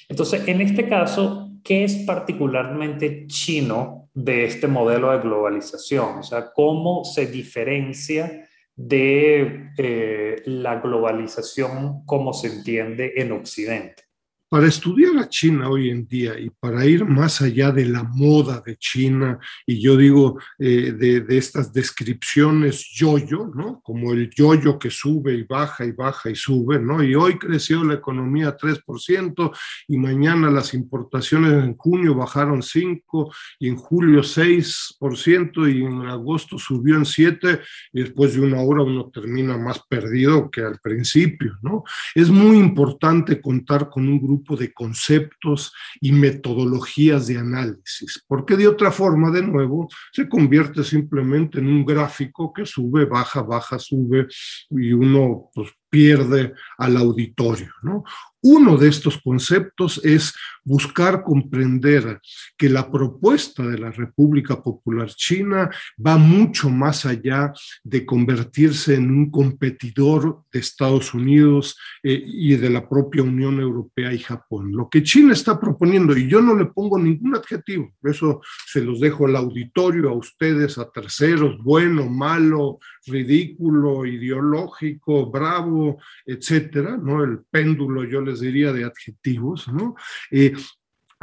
[0.09, 6.17] Entonces, en este caso, ¿qué es particularmente chino de este modelo de globalización?
[6.19, 14.10] O sea, ¿cómo se diferencia de eh, la globalización como se entiende en Occidente?
[14.51, 18.61] Para estudiar a China hoy en día y para ir más allá de la moda
[18.65, 23.79] de China, y yo digo eh, de, de, estas descripciones yo-yo, ¿no?
[23.81, 27.01] Como el yo-yo que sube y baja y baja y sube, ¿no?
[27.01, 33.69] Y hoy creció la economía 3% y mañana las importaciones en junio bajaron 5% y
[33.69, 37.61] en julio 6% y en agosto subió en 7%
[37.93, 41.85] y después de una hora uno termina más perdido que al principio, ¿no?
[42.13, 48.67] Es muy importante contar con un grupo de conceptos y metodologías de análisis, porque de
[48.67, 54.27] otra forma, de nuevo, se convierte simplemente en un gráfico que sube, baja, baja, sube,
[54.69, 57.71] y uno pues, pierde al auditorio.
[57.83, 58.03] ¿no?
[58.43, 62.19] Uno de estos conceptos es buscar comprender
[62.57, 65.69] que la propuesta de la República Popular China
[66.03, 72.69] va mucho más allá de convertirse en un competidor de Estados Unidos eh, y de
[72.69, 74.71] la propia Unión Europea y Japón.
[74.71, 78.99] Lo que China está proponiendo, y yo no le pongo ningún adjetivo, eso se los
[78.99, 85.80] dejo al auditorio, a ustedes, a terceros, bueno, malo, ridículo, ideológico, bravo,
[86.25, 87.23] etcétera, ¿no?
[87.23, 89.95] El péndulo, yo les diría, de adjetivos, ¿no?
[90.31, 90.53] Eh,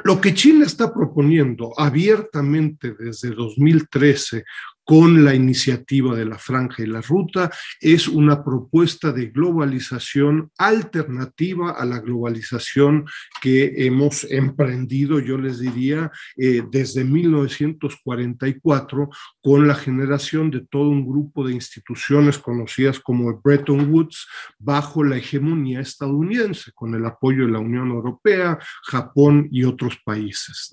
[0.05, 4.45] lo que China está proponiendo abiertamente desde 2013
[4.89, 11.73] con la iniciativa de la franja y la ruta, es una propuesta de globalización alternativa
[11.73, 13.05] a la globalización
[13.43, 19.11] que hemos emprendido, yo les diría, eh, desde 1944,
[19.43, 24.27] con la generación de todo un grupo de instituciones conocidas como Bretton Woods,
[24.59, 30.71] bajo la hegemonía estadounidense, con el apoyo de la Unión Europea, Japón y otros países.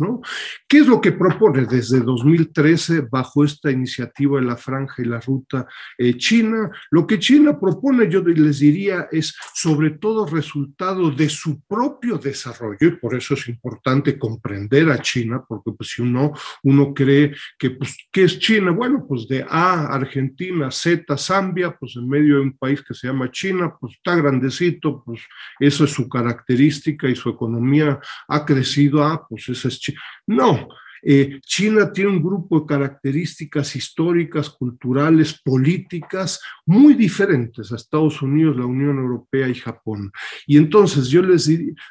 [0.69, 4.04] ¿Qué es lo que propone desde 2013 bajo esta iniciativa?
[4.15, 6.69] De la franja y la ruta eh, china.
[6.91, 12.87] Lo que China propone, yo les diría, es sobre todo resultado de su propio desarrollo
[12.87, 17.71] y por eso es importante comprender a China, porque pues, si uno, uno cree que,
[17.71, 18.71] pues, ¿qué es China?
[18.71, 23.07] Bueno, pues de A, Argentina, Z, Zambia, pues en medio de un país que se
[23.07, 25.21] llama China, pues está grandecito, pues
[25.59, 30.01] eso es su característica y su economía ha crecido, ah, pues ese es China.
[30.27, 30.67] No,
[31.07, 38.57] eh, China tiene un grupo de características históricas, culturales, políticas muy diferentes a Estados Unidos,
[38.57, 40.11] la Unión Europea y Japón.
[40.47, 41.47] Y entonces yo les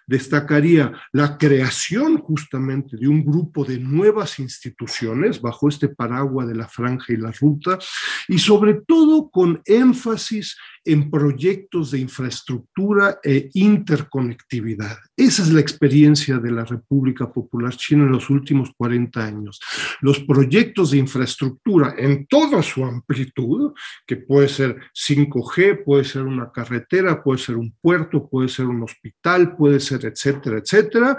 [0.07, 6.66] destacaría la creación justamente de un grupo de nuevas instituciones bajo este paraguas de la
[6.66, 7.79] franja y la ruta
[8.27, 14.98] y sobre todo con énfasis en proyectos de infraestructura e interconectividad.
[15.16, 18.72] Esa es la experiencia de la República Popular China en los últimos
[19.10, 19.60] 40 años.
[20.00, 23.72] Los proyectos de infraestructura en toda su amplitud,
[24.06, 28.82] que puede ser 5G, puede ser una carretera, puede ser un puerto, puede ser un
[28.82, 31.16] hospital, puede ser etcétera, etcétera,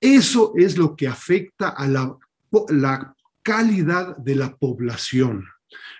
[0.00, 5.44] eso es lo que afecta a la calidad de la población.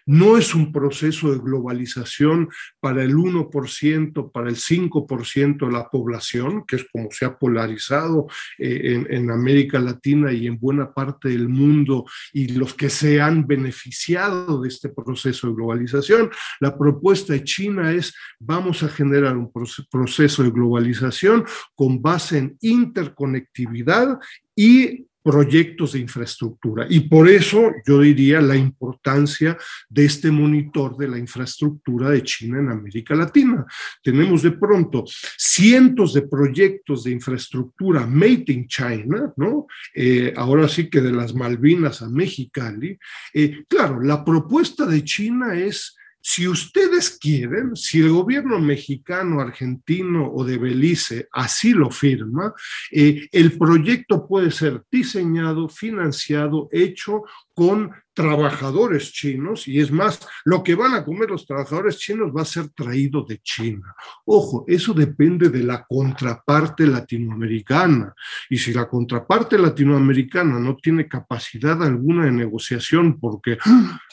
[0.06, 2.48] No es un proceso de globalización
[2.80, 8.26] para el 1%, para el 5% de la población, que es como se ha polarizado
[8.58, 13.46] eh, en, América Latina y en buena parte del mundo, y los que se han
[13.46, 16.30] beneficiado de este proceso de globalización.
[16.60, 22.56] La propuesta de China es, vamos a generar un proceso de globalización con base en
[22.60, 24.18] interconectividad
[24.56, 26.86] y proyectos de infraestructura.
[26.88, 29.56] Y por eso yo diría la importancia
[29.88, 33.64] de este monitor de la infraestructura de China en América Latina.
[34.02, 39.66] Tenemos de pronto cientos de proyectos de infraestructura made in China, ¿no?
[39.94, 42.98] Eh, ahora sí que de las Malvinas a Mexicali.
[43.32, 50.30] Eh, claro, la propuesta de China es si ustedes quieren, si el gobierno mexicano, argentino
[50.32, 52.54] o de Belice así lo firma,
[52.92, 57.22] eh, el proyecto puede ser diseñado, financiado, hecho
[57.54, 62.42] con trabajadores chinos y es más, lo que van a comer los trabajadores chinos va
[62.42, 63.94] a ser traído de China.
[64.26, 68.14] Ojo, eso depende de la contraparte latinoamericana
[68.50, 73.56] y si la contraparte latinoamericana no tiene capacidad alguna de negociación porque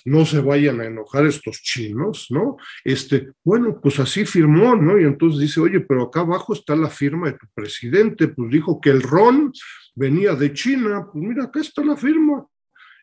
[0.06, 2.58] no se vayan a enojar estos chinos, ¿no?
[2.84, 4.98] Este, bueno, pues así firmó, ¿no?
[4.98, 8.80] Y entonces dice, oye, pero acá abajo está la firma de tu presidente, pues dijo
[8.80, 9.52] que el ron
[9.94, 12.46] venía de China, pues mira, acá está la firma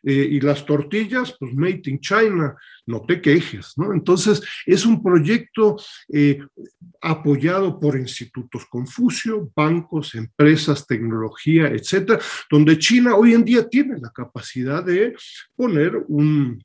[0.03, 2.55] Eh, y las tortillas, pues made in China,
[2.85, 3.93] no te quejes, ¿no?
[3.93, 5.77] Entonces, es un proyecto
[6.11, 6.39] eh,
[7.01, 14.11] apoyado por institutos Confucio, bancos, empresas, tecnología, etcétera, donde China hoy en día tiene la
[14.11, 15.15] capacidad de
[15.55, 16.63] poner un,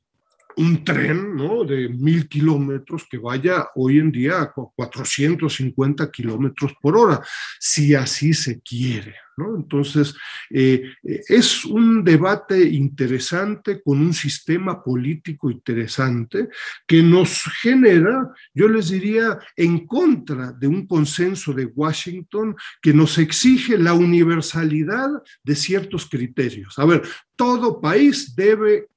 [0.57, 1.63] un tren ¿no?
[1.63, 7.21] de mil kilómetros que vaya hoy en día a 450 kilómetros por hora,
[7.59, 9.15] si así se quiere.
[9.37, 9.55] ¿no?
[9.55, 10.15] Entonces,
[10.49, 16.49] eh, es un debate interesante con un sistema político interesante
[16.85, 23.17] que nos genera, yo les diría, en contra de un consenso de Washington que nos
[23.17, 25.09] exige la universalidad
[25.43, 26.77] de ciertos criterios.
[26.77, 27.01] A ver,
[27.35, 28.87] todo país debe...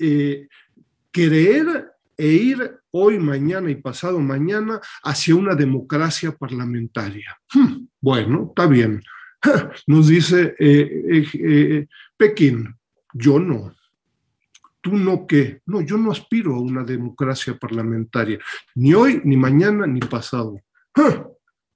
[0.00, 0.46] Eh,
[1.18, 7.36] querer e ir hoy, mañana y pasado mañana hacia una democracia parlamentaria.
[7.52, 9.02] Hmm, bueno, está bien.
[9.88, 12.72] Nos dice eh, eh, eh, Pekín,
[13.12, 13.74] yo no.
[14.80, 15.60] ¿Tú no qué?
[15.66, 18.38] No, yo no aspiro a una democracia parlamentaria,
[18.76, 20.60] ni hoy, ni mañana, ni pasado.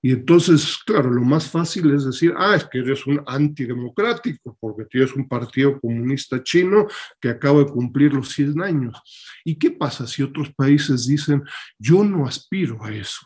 [0.05, 4.85] Y entonces, claro, lo más fácil es decir, ah, es que eres un antidemocrático, porque
[4.85, 6.89] tienes un partido comunista chino
[7.21, 9.01] que acaba de cumplir los 100 años.
[9.45, 11.45] ¿Y qué pasa si otros países dicen,
[11.79, 13.21] yo no aspiro a eso?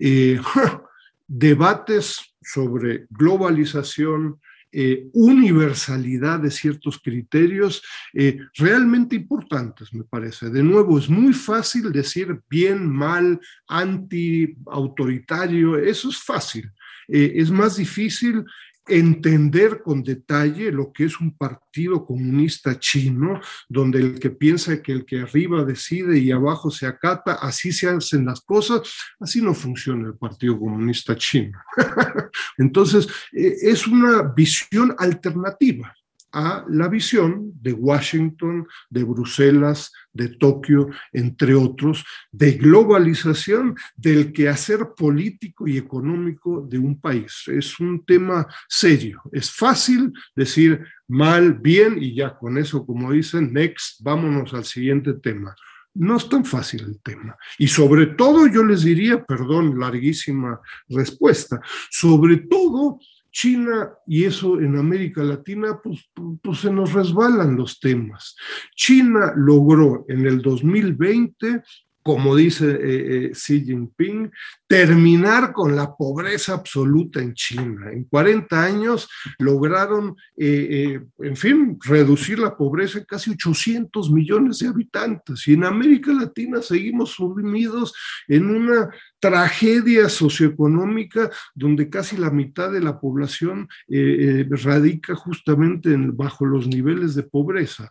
[0.00, 0.40] Eh,
[1.28, 4.40] debates sobre globalización,
[4.78, 10.50] eh, universalidad de ciertos criterios eh, realmente importantes, me parece.
[10.50, 16.70] De nuevo, es muy fácil decir bien, mal, anti-autoritario, eso es fácil.
[17.08, 18.44] Eh, es más difícil
[18.86, 24.92] entender con detalle lo que es un partido comunista chino, donde el que piensa que
[24.92, 28.82] el que arriba decide y abajo se acata, así se hacen las cosas,
[29.18, 31.58] así no funciona el Partido Comunista Chino.
[32.58, 35.95] Entonces, eh, es una visión alternativa
[36.36, 44.88] a la visión de Washington, de Bruselas, de Tokio, entre otros, de globalización del quehacer
[44.94, 47.44] político y económico de un país.
[47.46, 49.22] Es un tema serio.
[49.32, 55.14] Es fácil decir mal, bien y ya con eso, como dicen, next, vámonos al siguiente
[55.14, 55.56] tema.
[55.94, 57.34] No es tan fácil el tema.
[57.58, 62.98] Y sobre todo, yo les diría, perdón, larguísima respuesta, sobre todo
[63.36, 66.08] China, y eso en América Latina, pues,
[66.42, 68.34] pues, se nos resbalan los temas.
[68.74, 71.62] China logró en el 2020
[72.06, 74.30] como dice eh, eh, Xi Jinping,
[74.68, 77.90] terminar con la pobreza absoluta en China.
[77.90, 79.08] En 40 años
[79.40, 85.48] lograron, eh, en fin, reducir la pobreza en casi 800 millones de habitantes.
[85.48, 87.92] Y en América Latina seguimos sumidos
[88.28, 88.88] en una
[89.18, 97.24] tragedia socioeconómica donde casi la mitad de la población radica justamente bajo los niveles de
[97.24, 97.90] pobreza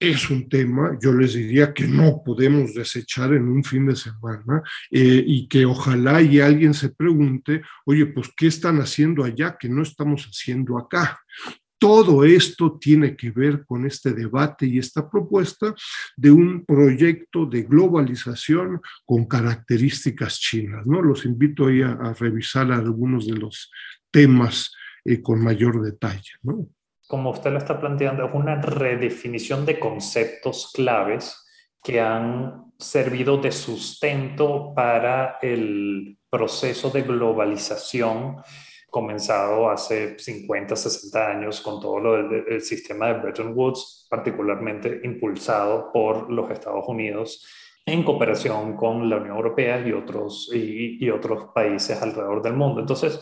[0.00, 4.62] es un tema, yo les diría que no podemos desechar en un fin de semana
[4.90, 9.68] eh, y que ojalá y alguien se pregunte, oye, pues, ¿qué están haciendo allá que
[9.68, 11.20] no estamos haciendo acá?
[11.80, 15.74] Todo esto tiene que ver con este debate y esta propuesta
[16.16, 21.02] de un proyecto de globalización con características chinas, ¿no?
[21.02, 23.70] Los invito ahí a, revisar algunos de los
[24.10, 24.72] temas
[25.04, 26.68] eh, con mayor detalle, ¿no?
[27.08, 31.42] Como usted lo está planteando, es una redefinición de conceptos claves
[31.82, 38.36] que han servido de sustento para el proceso de globalización
[38.90, 45.90] comenzado hace 50, 60 años con todo lo del, sistema de Bretton Woods, particularmente impulsado
[45.92, 47.46] por los Estados Unidos
[47.86, 52.80] en cooperación con la Unión Europea y otros, y, y otros países alrededor del mundo.
[52.80, 53.20] Entonces,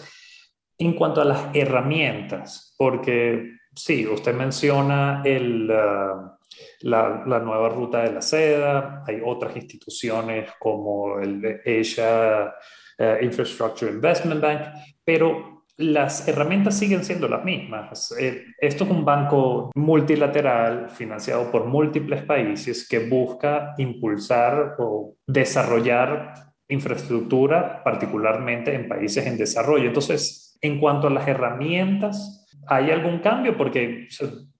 [0.78, 6.36] en cuanto a las herramientas, porque sí, usted menciona el, uh,
[6.80, 12.54] la, la, nueva ruta de la seda, hay otras instituciones como el Asia
[12.98, 14.60] uh, Infrastructure Investment Bank,
[15.04, 18.14] pero las herramientas siguen siendo las mismas.
[18.18, 26.32] Eh, esto es un banco multilateral financiado por múltiples países que busca impulsar o desarrollar
[26.68, 29.86] infraestructura, particularmente en países en desarrollo.
[29.86, 33.56] Entonces, en cuanto a las herramientas, ¿Hay algún cambio?
[33.56, 34.08] Porque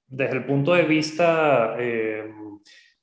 [0.07, 2.25] desde el punto de vista eh,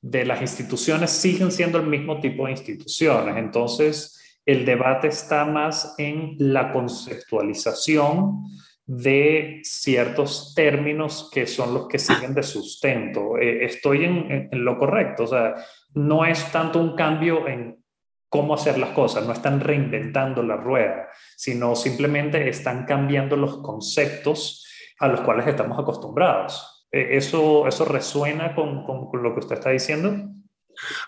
[0.00, 3.36] de las instituciones siguen siendo el mismo tipo de instituciones.
[3.36, 8.44] Entonces, el debate está más en la conceptualización
[8.86, 13.38] de ciertos términos que son los que siguen de sustento.
[13.38, 15.54] Eh, estoy en, en, lo correcto, o sea,
[15.94, 17.82] no es tanto un cambio en
[18.28, 24.63] cómo hacer las cosas, no están reinventando la rueda, sino simplemente están cambiando los conceptos
[25.04, 26.86] a los cuales estamos acostumbrados.
[26.90, 30.28] ¿Eso, eso resuena con, con lo que usted está diciendo?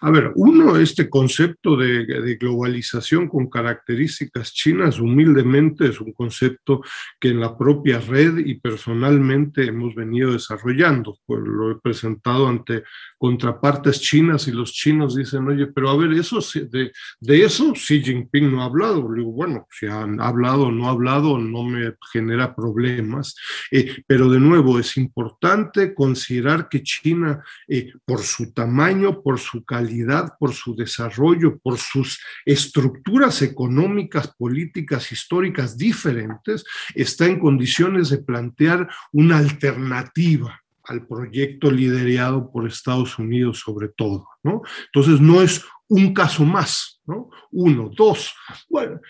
[0.00, 6.82] A ver, uno, este concepto de, globalización con características chinas, humildemente es un concepto
[7.20, 11.18] que en la propia red y personalmente hemos venido desarrollando.
[11.24, 12.84] Pues lo he presentado ante
[13.18, 16.40] contrapartes chinas y los chinos dicen, oye, pero a ver, eso
[16.70, 19.10] de, de eso Xi Jinping no ha hablado.
[19.10, 23.34] Le digo, bueno, si han hablado o no ha hablado, no me genera problemas.
[23.70, 29.55] Eh, pero de nuevo, es importante considerar que China, eh, por su tamaño, por su
[29.64, 38.18] calidad, por su desarrollo, por sus estructuras económicas, políticas, históricas diferentes, está en condiciones de
[38.18, 44.62] plantear una alternativa al proyecto liderado por Estados Unidos sobre todo, ¿no?
[44.86, 47.30] Entonces no es un caso más, ¿no?
[47.52, 48.34] Uno, dos.
[48.68, 49.00] Bueno,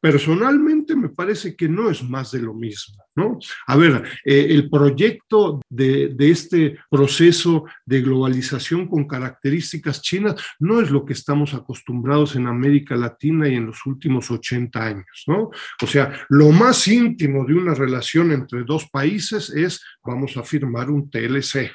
[0.00, 3.38] personalmente me parece que no es más de lo mismo, ¿no?
[3.66, 10.80] A ver, eh, el proyecto de, de, este proceso de globalización con características chinas no
[10.80, 15.50] es lo que estamos acostumbrados en América Latina y en los últimos 80 años, ¿no?
[15.82, 20.90] O sea, lo más íntimo de una relación entre dos países es, vamos a firmar
[20.90, 21.70] un TLC,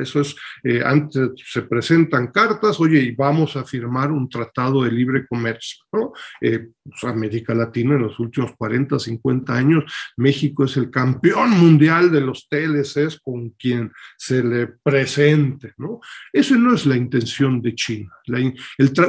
[0.00, 4.92] Eso es, eh, antes se presentan cartas, oye, y vamos a firmar un tratado de
[4.92, 6.12] libre comercio, ¿no?
[6.40, 9.84] Eh, pues, América Latina en los últimos 40, 50 años,
[10.16, 16.00] México es el campeón mundial de los TLCs con quien se le presente, ¿no?
[16.32, 18.12] Eso no es la intención de China.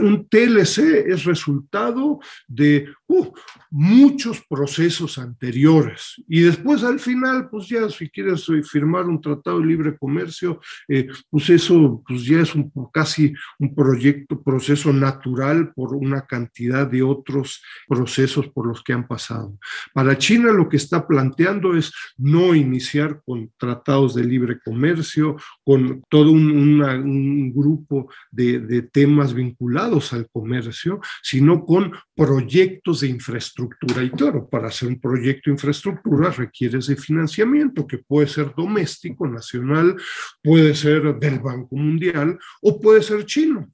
[0.01, 3.34] un TLC es resultado de uh,
[3.70, 9.66] muchos procesos anteriores y después al final, pues ya si quieres firmar un tratado de
[9.66, 15.95] libre comercio, eh, pues eso pues ya es un, casi un proyecto, proceso natural por
[15.95, 19.58] una cantidad de otros procesos por los que han pasado.
[19.93, 26.03] Para China lo que está planteando es no iniciar con tratados de libre comercio, con
[26.10, 34.04] todo un, un grupo de, de temas vinculados al comercio, sino con proyectos de infraestructura.
[34.04, 39.28] Y claro, para hacer un proyecto de infraestructura requieres de financiamiento que puede ser doméstico,
[39.28, 39.95] nacional,
[40.43, 43.72] puede ser del Banco Mundial o puede ser chino.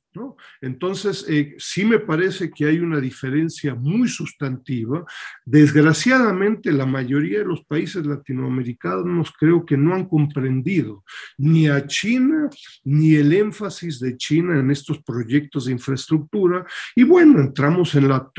[0.62, 5.06] Entonces, eh, sí me parece que hay una diferencia muy sustantiva.
[5.46, 11.04] Desgraciadamente, la mayoría de los países latinoamericanos creo que no han comprendido
[11.38, 12.50] ni a China
[12.84, 16.66] ni el énfasis de China en estos proyectos de infraestructura.
[16.96, 18.32] Y bueno, entramos en la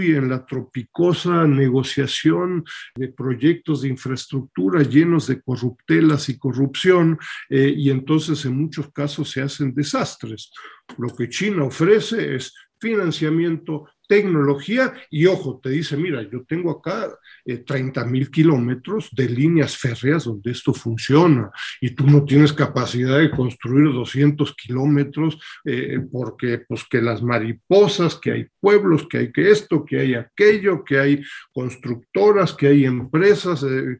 [0.00, 7.72] y en la tropicosa negociación de proyectos de infraestructura llenos de corruptelas y corrupción, eh,
[7.76, 10.50] y entonces en muchos casos se hacen desastres.
[10.98, 17.08] Lo que China ofrece es financiamiento, tecnología y ojo, te dice, mira, yo tengo acá
[17.44, 23.18] 30 eh, mil kilómetros de líneas férreas donde esto funciona y tú no tienes capacidad
[23.18, 29.32] de construir 200 kilómetros eh, porque pues que las mariposas, que hay pueblos, que hay
[29.32, 31.22] que esto, que hay aquello, que hay
[31.52, 33.62] constructoras, que hay empresas.
[33.64, 33.98] Eh,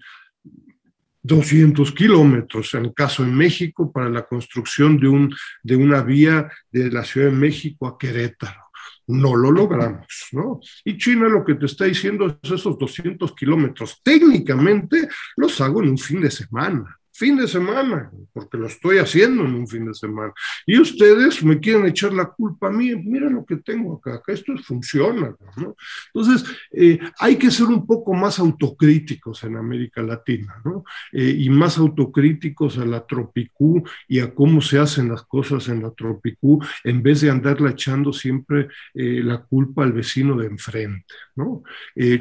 [1.26, 6.50] 200 kilómetros, en el caso de México, para la construcción de, un, de una vía
[6.70, 8.60] de la Ciudad de México a Querétaro.
[9.08, 10.60] No lo logramos, ¿no?
[10.84, 14.00] Y China lo que te está diciendo es esos 200 kilómetros.
[14.02, 19.44] Técnicamente los hago en un fin de semana fin de semana, porque lo estoy haciendo
[19.44, 20.34] en un fin de semana.
[20.66, 24.32] Y ustedes me quieren echar la culpa a mí, mira lo que tengo acá, acá
[24.32, 25.34] esto funciona.
[25.56, 25.74] ¿no?
[26.12, 30.84] Entonces, eh, hay que ser un poco más autocríticos en América Latina, ¿no?
[31.12, 35.82] Eh, y más autocríticos a la Tropicú y a cómo se hacen las cosas en
[35.82, 41.14] la Tropicú, en vez de andarla echando siempre eh, la culpa al vecino de enfrente,
[41.34, 41.62] ¿no?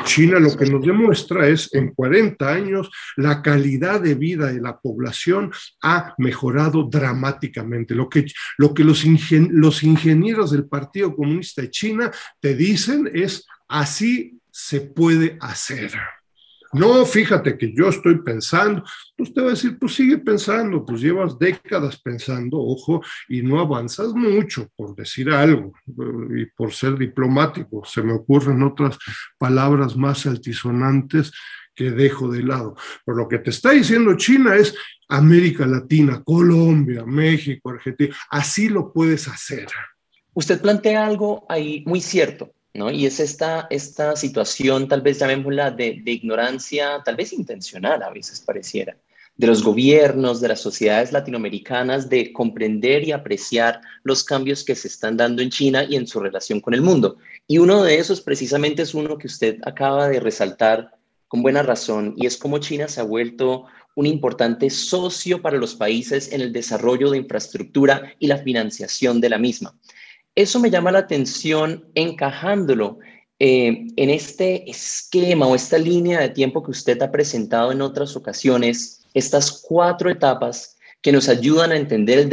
[0.06, 4.78] China lo que nos demuestra es en 40 años la calidad de vida y la
[4.86, 7.96] población ha mejorado dramáticamente.
[7.96, 8.26] Lo que,
[8.60, 15.40] lo que los, ingenieros del Partido Comunista de China te dicen es, así se puede
[15.42, 15.92] hacer.
[16.72, 18.84] No, fíjate que yo estoy pensando,
[19.18, 23.60] pues te va a decir, pues sigue pensando, pues llevas décadas pensando, ojo, y no
[23.60, 25.74] avanzas mucho, por decir algo,
[26.36, 28.98] y por ser diplomático, se me ocurren otras
[29.38, 31.32] palabras más altisonantes
[31.76, 32.76] que dejo de lado.
[33.06, 34.74] Pero lo que te está diciendo China es
[35.08, 39.68] América Latina, Colombia, México, Argentina, así lo puedes hacer.
[40.34, 42.92] Usted plantea algo ahí muy cierto, ¿no?
[42.92, 48.10] Y es esta, esta situación, tal vez llamémosla de, de ignorancia, tal vez intencional a
[48.10, 48.98] veces pareciera,
[49.38, 54.88] de los gobiernos, de las sociedades latinoamericanas, de comprender y apreciar los cambios que se
[54.88, 57.18] están dando en China y en su relación con el mundo.
[57.48, 60.95] Y uno de esos precisamente es uno que usted acaba de resaltar
[61.28, 63.66] con buena razón y es como China se ha vuelto
[63.96, 69.30] un importante socio para los países en el desarrollo de infraestructura y la financiación de
[69.30, 69.78] la misma.
[70.36, 73.00] Eso me llama la atención encajándolo
[73.40, 78.16] eh, en este esquema o esta línea de tiempo que usted ha presentado en otras
[78.16, 82.30] ocasiones, estas cuatro etapas que nos ayudan a entender el,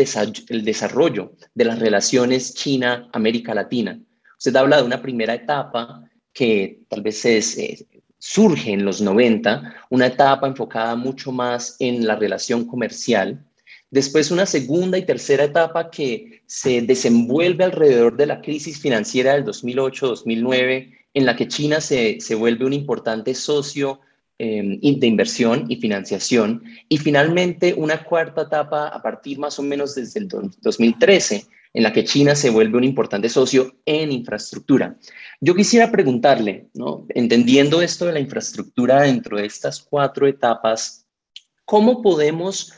[0.49, 4.01] el desarrollo de las relaciones China-América Latina.
[4.39, 7.87] Usted habla de una primera etapa que tal vez es, eh,
[8.25, 13.45] surge en los 90, una etapa enfocada mucho más en la relación comercial.
[13.91, 19.45] Después una segunda y tercera etapa que se desenvuelve alrededor de la crisis financiera del
[19.45, 23.99] 2008-2009, en la que China se, vuelve un importante socio
[24.39, 26.63] em, de inversión y financiación.
[26.89, 31.45] Y finalmente una cuarta etapa a partir más o menos desde el 2013,
[31.75, 34.97] en la que China se vuelve un importante socio en infraestructura.
[35.41, 37.07] Yo quisiera preguntarle, ¿no?
[37.11, 41.07] entendiendo esto de la infraestructura dentro de estas cuatro etapas,
[41.65, 42.73] ¿cómo podemos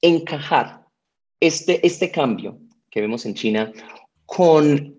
[0.00, 0.86] encajar
[1.40, 2.58] este, este cambio
[2.90, 3.72] que vemos en China
[4.26, 4.98] con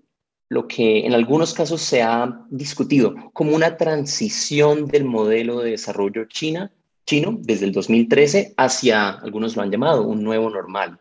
[0.50, 6.26] lo que en algunos casos se ha discutido como una transición del modelo de desarrollo
[6.26, 6.72] China,
[7.06, 11.00] chino desde el 2013 hacia, algunos lo han llamado, un nuevo normal.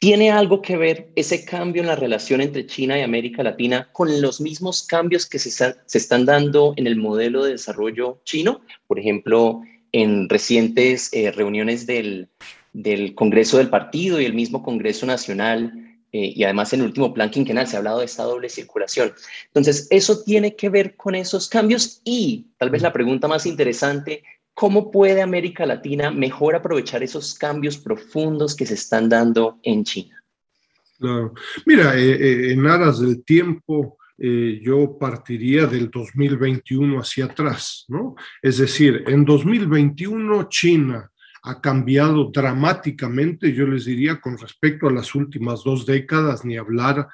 [0.00, 4.22] ¿Tiene algo que ver ese cambio en la relación entre China y América Latina con
[4.22, 8.60] los mismos cambios que se, están dando en el modelo de desarrollo chino?
[8.86, 12.28] Por ejemplo, en recientes eh, reuniones del,
[13.16, 15.72] Congreso del Partido y el mismo Congreso Nacional,
[16.12, 19.12] eh, y además en el último plan quinquenal se ha hablado de esta doble circulación.
[19.46, 24.22] Entonces, eso tiene que ver con esos cambios y tal vez la pregunta más interesante,
[24.58, 30.20] ¿Cómo puede América Latina mejor aprovechar esos cambios profundos que se están dando en China?
[30.98, 31.32] Claro.
[31.64, 38.16] Mira, eh, eh, en aras del tiempo, eh, yo partiría del 2021 hacia atrás, ¿no?
[38.42, 41.08] Es decir, en 2021 China
[41.44, 47.06] ha cambiado dramáticamente, yo les diría, con respecto a las últimas dos décadas, ni hablar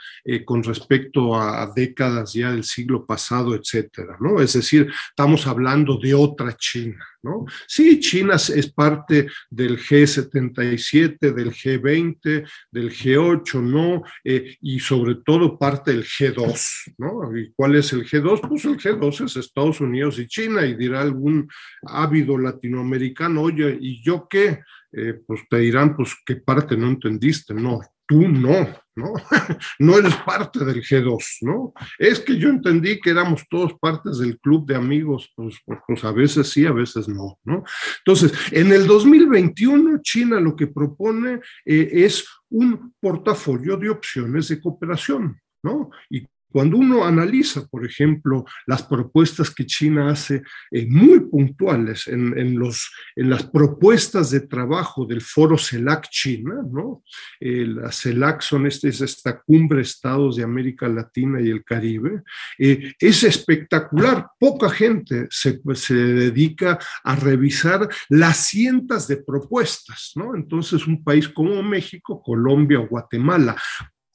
[0.47, 4.41] con respecto a, décadas ya del siglo pasado, etcétera, ¿no?
[4.41, 7.47] Es decir, estamos hablando de otra China, ¿no?
[7.67, 14.03] Sí, China es parte del G77, del G20, del G8, ¿no?
[14.23, 17.37] Eh, y sobre todo parte del G2, ¿no?
[17.37, 18.49] ¿Y cuál es el G2?
[18.49, 21.49] Pues el G2 es Estados Unidos y China, y dirá algún
[21.83, 24.61] ávido latinoamericano, oye, ¿y yo qué?
[24.93, 27.53] Eh, pues te dirán, pues, ¿qué parte no entendiste?
[27.53, 29.13] No, tú no, ¿no?
[29.79, 31.73] no eres parte del G2, ¿no?
[31.99, 36.05] Es que yo entendí que éramos todos partes del club de amigos, pues, pues, pues,
[36.05, 37.65] a veces sí, a veces no, ¿no?
[37.99, 44.61] Entonces, en el 2021, China lo que propone eh, es un portafolio de opciones de
[44.61, 45.91] cooperación, ¿no?
[46.11, 50.41] Y cuando uno analiza, por ejemplo, las propuestas que China hace
[50.71, 57.03] eh, muy puntuales en, los, en las propuestas de trabajo del foro CELAC China, ¿no?
[57.41, 62.23] Eh, la CELAC son este, es esta cumbre estados de América Latina y el Caribe,
[62.57, 64.29] eh, es espectacular.
[64.39, 70.37] Poca gente se, se dedica a revisar las cientos de propuestas, ¿no?
[70.37, 73.57] Entonces, un país como México, Colombia o Guatemala,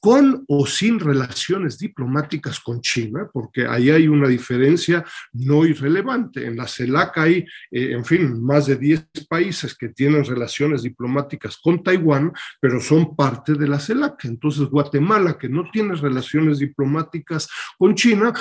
[0.00, 6.46] con o sin relaciones diplomáticas con China, porque ahí hay una diferencia no irrelevante.
[6.46, 7.38] En la CELAC hay,
[7.70, 13.14] eh, en fin, más de 10 países que tienen relaciones diplomáticas con Taiwán, pero son
[13.14, 14.24] parte de la CELAC.
[14.24, 17.48] Entonces, Guatemala, que no tiene relaciones diplomáticas
[17.78, 18.32] con China,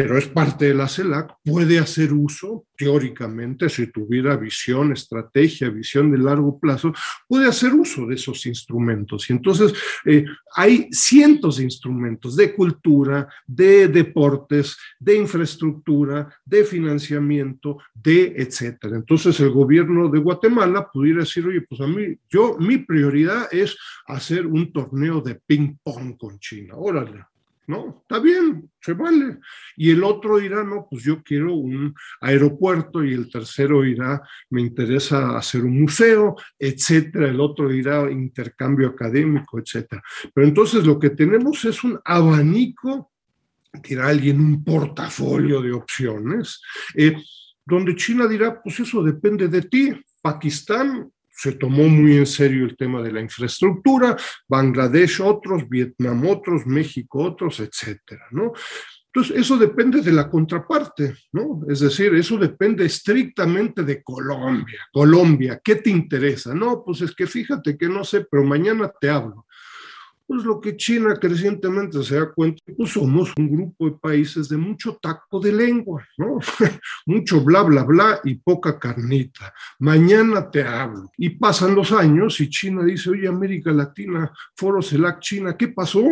[0.00, 6.12] pero es parte de la CELAC, puede hacer uso, teóricamente, si tuviera visión, estrategia, visión
[6.12, 6.92] de largo plazo,
[7.26, 9.28] puede hacer uso de esos instrumentos.
[9.28, 9.74] Y entonces
[10.04, 10.24] eh,
[10.54, 18.98] hay cientos de instrumentos de cultura, de deportes, de infraestructura, de financiamiento, de etcétera.
[18.98, 23.76] Entonces el gobierno de Guatemala pudiera decir, oye, pues a mí, yo, mi prioridad es
[24.06, 26.74] hacer un torneo de ping pong con China.
[26.76, 27.24] Órale,
[27.68, 28.00] ¿no?
[28.00, 29.38] Está bien, se vale.
[29.76, 34.62] Y el otro dirá, no, pues yo quiero un aeropuerto y el tercero dirá, me
[34.62, 37.28] interesa hacer un museo, etcétera.
[37.28, 40.02] El otro dirá intercambio académico, etcétera.
[40.34, 43.12] Pero entonces lo que tenemos es un abanico,
[43.86, 46.62] dirá alguien, un portafolio de opciones,
[46.94, 47.16] eh,
[47.66, 49.92] donde China dirá, pues eso depende de ti.
[50.22, 54.16] Pakistán se tomó muy en serio el tema de la infraestructura,
[54.48, 58.52] Bangladesh otros, Vietnam otros, México otros, etcétera, ¿no?
[59.06, 61.62] Entonces, eso depende de la contraparte, ¿no?
[61.68, 64.80] Es decir, eso depende estrictamente de Colombia.
[64.92, 66.54] Colombia, ¿qué te interesa?
[66.54, 69.46] No, pues es que fíjate que no sé, pero mañana te hablo.
[70.28, 74.58] Pues lo que China crecientemente se da cuenta, pues somos un grupo de países de
[74.58, 76.38] mucho tacto de lengua, ¿no?
[77.06, 79.54] mucho bla, bla, bla y poca carnita.
[79.78, 81.10] Mañana te hablo.
[81.16, 86.04] Y pasan los años y China dice, oye, América Latina, Foro CELAC China, ¿qué pasó?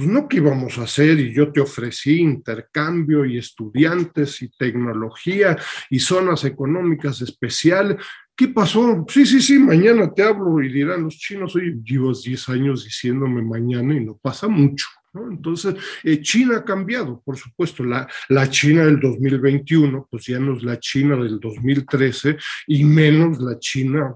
[0.00, 5.58] pues no que íbamos a hacer y yo te ofrecí intercambio y estudiantes y tecnología
[5.90, 7.98] y zonas económicas especiales.
[8.40, 9.04] ¿Qué pasó?
[9.06, 13.42] Sí, sí, sí, mañana te hablo y dirán los chinos, oye, llevas 10 años diciéndome
[13.42, 14.86] mañana y no pasa mucho.
[15.12, 20.56] Entonces, eh, China ha cambiado, por supuesto, la, la China del 2021, pues ya no
[20.56, 22.38] es la China del 2013
[22.68, 24.14] y menos la China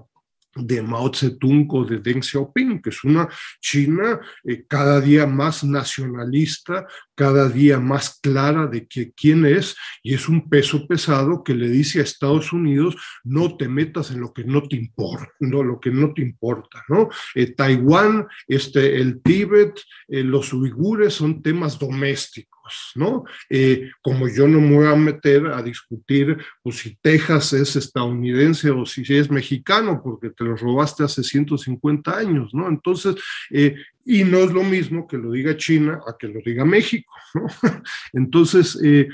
[0.55, 3.27] de Mao Zedong o de Deng Xiaoping, que es una
[3.59, 10.13] China eh, cada día más nacionalista, cada día más clara de que, quién es, y
[10.13, 14.33] es un peso pesado que le dice a Estados Unidos, no te metas en lo
[14.33, 17.09] que no te importa, no, lo que no te importa, ¿no?
[17.35, 22.54] Eh, Taiwán, este, el Tíbet, eh, los uigures son temas domésticos
[22.95, 23.23] ¿no?
[23.49, 28.69] Eh, como yo no me voy a meter a discutir pues, si Texas es estadounidense
[28.71, 32.67] o si es mexicano, porque te lo robaste hace 150 años, ¿no?
[32.67, 33.15] Entonces,
[33.51, 33.75] eh,
[34.05, 37.11] y no es lo mismo que lo diga China a que lo diga México.
[37.33, 37.47] ¿no?
[38.13, 39.09] Entonces, eh,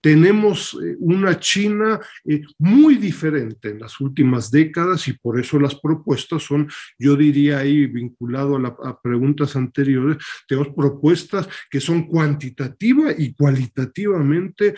[0.00, 5.74] tenemos eh, una China eh, muy diferente en las últimas décadas y por eso las
[5.74, 6.66] propuestas son,
[6.98, 10.16] yo diría ahí, vinculado a, a preguntas anteriores,
[10.48, 14.74] tenemos propuestas que son cuantitativa y cualitativamente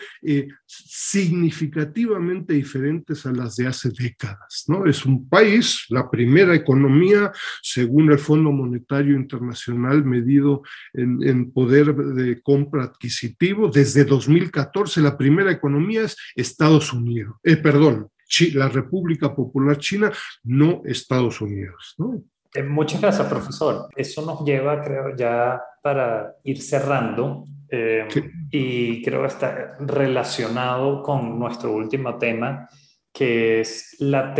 [0.65, 4.65] significativamente diferentes a las de hace décadas.
[4.67, 4.85] ¿no?
[4.85, 7.31] Es un país, la primera economía,
[7.61, 10.63] según el Fondo Monetario internacional medido
[10.93, 13.69] en, poder de compra adquisitivo.
[13.69, 18.09] Desde 2014 la primera economía es Estados Unidos, eh, perdón,
[18.53, 20.11] la República Popular China,
[20.43, 21.95] no Estados Unidos.
[21.97, 22.21] ¿no?
[22.53, 23.89] Eh, muchas gracias, profesor.
[23.95, 28.07] Eso nos lleva, creo, ya para ir cerrando, eh,
[28.49, 32.67] y creo que está relacionado con nuestro último tema,
[33.13, 34.33] que es la,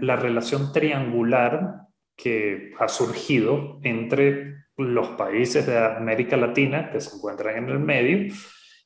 [0.00, 1.86] la relación triangular
[2.16, 8.32] que ha surgido entre los países de América Latina que se encuentran en el medio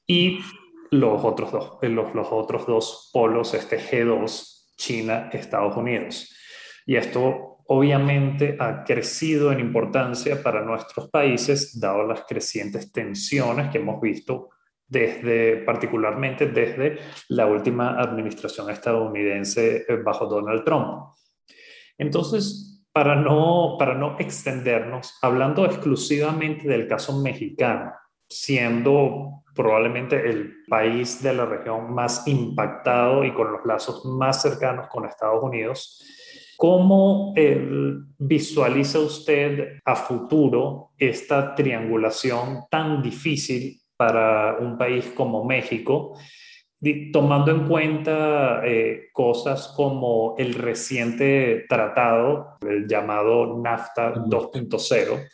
[0.07, 0.41] y
[0.91, 6.35] los otros dos, eh, los, los otros dos polos, este G2, China, Estados Unidos.
[6.87, 13.79] Y esto obviamente ha crecido en importancia para nuestros países, dado las crecientes tensiones que
[13.79, 14.51] hemos visto
[14.89, 21.15] desde, particularmente desde la última administración estadounidense eh, bajo Donald Trump.
[21.97, 27.93] Entonces, para no, para no extendernos, hablando exclusivamente del caso mexicano,
[28.29, 34.89] siendo probablemente el país de la región más impactado y con los lazos más cercanos
[34.89, 36.03] con Estados Unidos,
[36.57, 37.35] ¿cómo
[38.19, 46.17] visualiza usted a futuro esta triangulación tan difícil para un país como México?
[47.13, 55.29] Tomando en cuenta eh, cosas como el reciente tratado, el llamado NAFTA 2.0,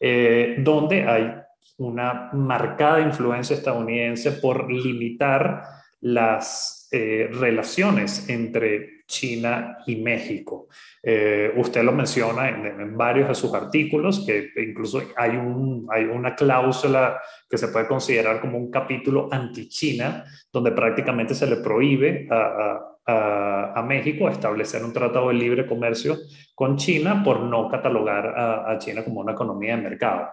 [0.00, 1.34] eh, donde hay
[1.78, 5.62] una marcada influencia estadounidense por limitar
[6.00, 10.68] las eh, relaciones entre China y México.
[11.02, 16.34] Eh, usted lo menciona en, varios de sus artículos, que incluso hay, un, hay una
[16.34, 22.96] cláusula que se puede considerar como un capítulo anti-China, donde prácticamente se le prohíbe a,
[23.06, 26.16] a, México establecer un tratado de libre comercio
[26.54, 30.28] con China por no catalogar a, China como una economía de mercado.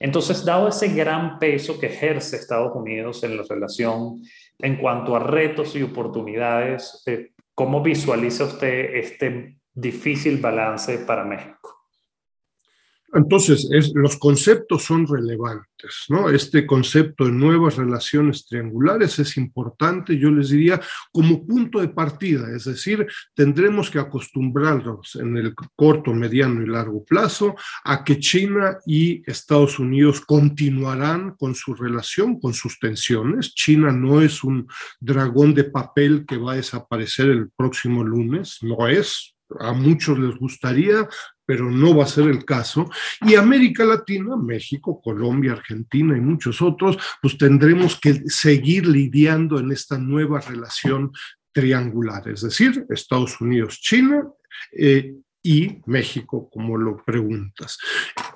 [0.00, 4.22] Entonces, dado ese gran peso que ejerce Estados Unidos en la relación
[4.58, 11.77] en cuanto a retos y oportunidades, eh, ¿cómo visualiza usted este difícil balance para México?
[13.14, 16.28] Entonces, los conceptos son relevantes, ¿no?
[16.28, 20.78] Este concepto de nuevas relaciones triangulares es importante, yo les diría,
[21.10, 27.02] como punto de partida, es decir, tendremos que acostumbrarnos en el corto, mediano y largo
[27.04, 33.54] plazo a que China y Estados Unidos continuarán con su relación, con sus tensiones.
[33.54, 34.68] China no es un
[35.00, 40.36] dragón de papel que va a desaparecer el próximo lunes, no es, a muchos les
[40.36, 41.08] gustaría,
[41.48, 42.90] pero no va a ser el caso.
[43.22, 49.72] Y América Latina, México, Colombia, Argentina y muchos otros, pues tendremos que seguir lidiando en
[49.72, 51.10] esta nueva relación
[51.50, 54.28] triangular, es decir, Estados Unidos, China,
[54.76, 57.78] eh, y México, como lo preguntas.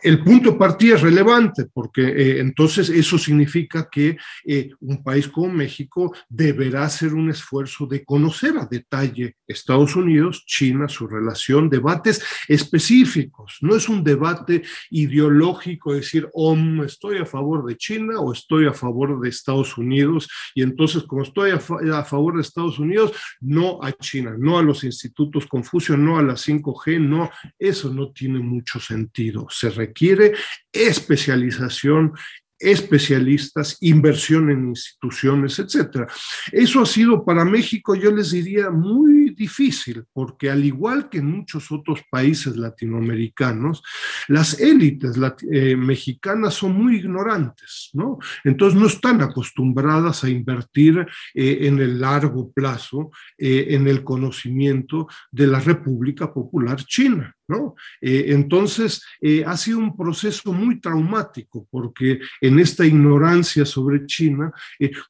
[0.02, 5.28] El punto de partida es relevante porque eh, entonces eso significa que eh, un país
[5.28, 11.68] como México deberá hacer un esfuerzo de conocer a detalle Estados Unidos, China, su relación,
[11.68, 13.58] debates específicos.
[13.60, 18.72] No es un debate ideológico, decir, oh, estoy a favor de China o estoy a
[18.72, 21.56] favor de Estados Unidos y entonces como estoy a,
[21.98, 26.22] a favor de Estados Unidos, no a China, no a los institutos Confucio, no a
[26.22, 29.46] la 5G, no, eso no tiene mucho sentido.
[29.50, 30.32] Se requiere
[30.72, 32.14] especialización
[32.62, 36.06] especialistas, inversión en instituciones, etcétera.
[36.52, 41.26] Eso ha sido para México, yo les diría, muy difícil, porque al igual que en
[41.26, 43.82] muchos otros países latinoamericanos,
[44.28, 45.16] las élites
[45.50, 48.18] eh, mexicanas son muy ignorantes, ¿no?
[48.44, 55.08] Entonces no están acostumbradas a invertir eh, en el largo plazo eh, en el conocimiento
[55.30, 57.34] de la República Popular China.
[57.48, 57.74] ¿no?
[58.00, 59.04] entonces,
[59.44, 64.50] ha sido un proceso muy traumático porque en esta ignorancia sobre China,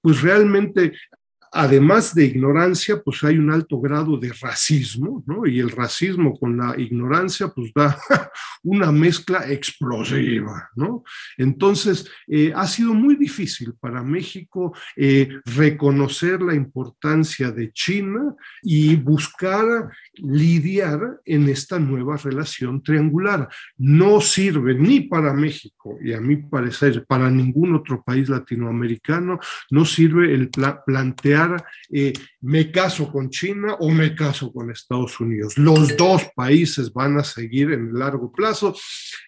[0.01, 0.93] pues realmente
[1.53, 5.47] además de ignorancia, pues hay un alto grado de racismo, ¿no?
[5.47, 7.99] Y el racismo con la ignorancia, pues da
[8.63, 11.05] una mezcla explosiva, ¿no?
[11.37, 18.97] Entonces, eh, ha sido muy difícil para México eh, reconocer la importancia de China y
[18.97, 23.49] buscar lidiar en esta nueva relación triangular.
[23.77, 29.39] No sirve ni para México, y a mi parecer, para ningún otro país latinoamericano,
[29.71, 31.42] no sirve el plantear
[31.91, 35.57] eh, me caso con China o me caso con Estados Unidos.
[35.59, 38.75] Los dos países van a seguir en largo plazo.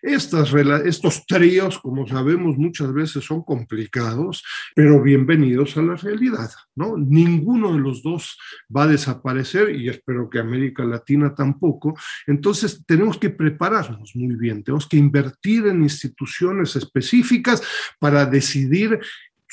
[0.03, 0.53] Estas,
[0.85, 4.43] estos tríos, como sabemos, muchas veces son complicados,
[4.75, 6.51] pero bienvenidos a la realidad.
[6.75, 6.97] ¿no?
[6.97, 8.39] Ninguno de los dos
[8.75, 11.95] va a desaparecer y espero que América Latina tampoco.
[12.27, 17.63] Entonces tenemos que prepararnos muy bien, tenemos que invertir en instituciones específicas
[17.99, 19.01] para decidir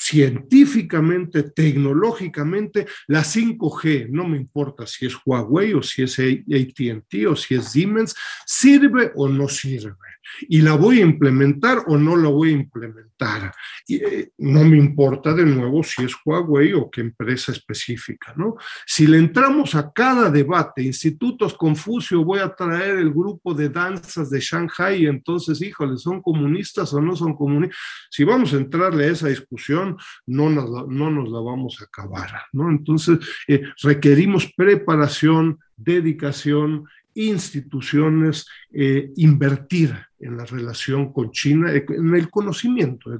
[0.01, 7.35] científicamente, tecnológicamente, la 5G, no me importa si es Huawei o si es ATT o
[7.35, 9.95] si es Siemens, sirve o no sirve
[10.41, 13.51] y la voy a implementar o no la voy a implementar.
[13.87, 18.55] Y, eh, no me importa de nuevo si es Huawei o qué empresa específica, ¿no?
[18.85, 24.29] Si le entramos a cada debate, institutos Confucio, voy a traer el grupo de danzas
[24.29, 27.77] de Shanghai, entonces, híjole, ¿son comunistas o no son comunistas?
[28.09, 32.31] Si vamos a entrarle a esa discusión, no nos, no nos la vamos a acabar,
[32.53, 32.69] ¿no?
[32.69, 36.85] Entonces, eh, requerimos preparación, dedicación
[37.15, 43.11] instituciones eh, invertir en la relación con China, eh, en el conocimiento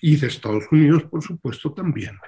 [0.00, 2.18] y de Estados Unidos, por supuesto, también.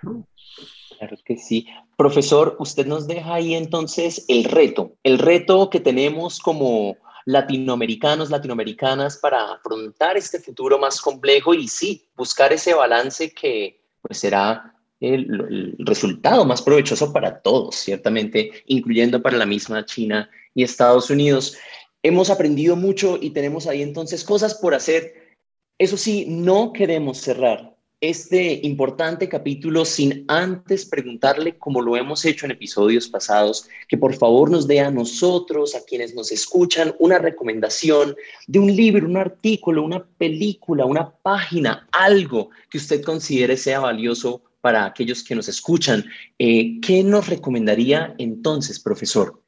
[0.99, 1.67] Claro que sí.
[1.97, 9.19] Profesor, usted nos deja ahí entonces el reto, el reto que tenemos como latinoamericanos, latinoamericanas
[9.19, 15.75] para afrontar este futuro más complejo y sí, buscar ese balance que pues será el,
[15.79, 21.57] resultado más provechoso para todos, ciertamente, incluyendo para la misma China y Estados Unidos.
[22.03, 25.37] Hemos aprendido mucho y tenemos ahí entonces cosas por hacer.
[25.79, 27.73] Eso sí, no queremos cerrar
[28.03, 34.15] este importante capítulo sin antes preguntarle, como lo hemos hecho en episodios pasados, que por
[34.15, 38.17] favor nos dé a nosotros, a quienes nos escuchan, una recomendación
[38.49, 44.43] de un libro, un artículo, una película, una página, algo que usted considere sea valioso
[44.63, 46.05] para aquellos que nos escuchan.
[46.39, 49.43] Eh, ¿Qué nos recomendaría entonces, profesor?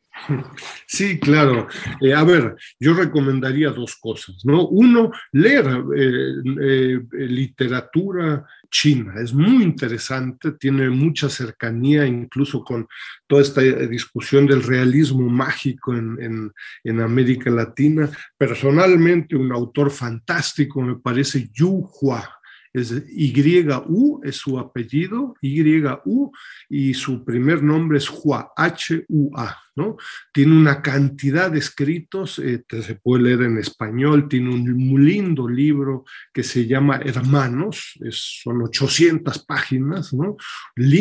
[0.87, 1.67] Sí, claro.
[2.01, 4.69] Eh, a ver, yo recomendaría dos cosas, ¿no?
[4.69, 9.15] Uno, leer eh, literatura china.
[9.21, 12.87] Es muy interesante, tiene mucha cercanía incluso con
[13.27, 16.53] toda esta discusión del realismo mágico en,
[16.85, 18.09] en América Latina.
[18.37, 22.41] Personalmente, un autor fantástico me parece Yu Hua
[22.75, 26.33] es YU, es su apellido, YU,
[26.69, 29.97] y su primer nombre es Hua, H-U-A, ¿no?
[30.33, 36.05] Tiene una cantidad de escritos, eh, se puede leer en español, tiene un lindo libro
[36.33, 40.37] que se llama Hermanos, son 800 páginas, ¿no?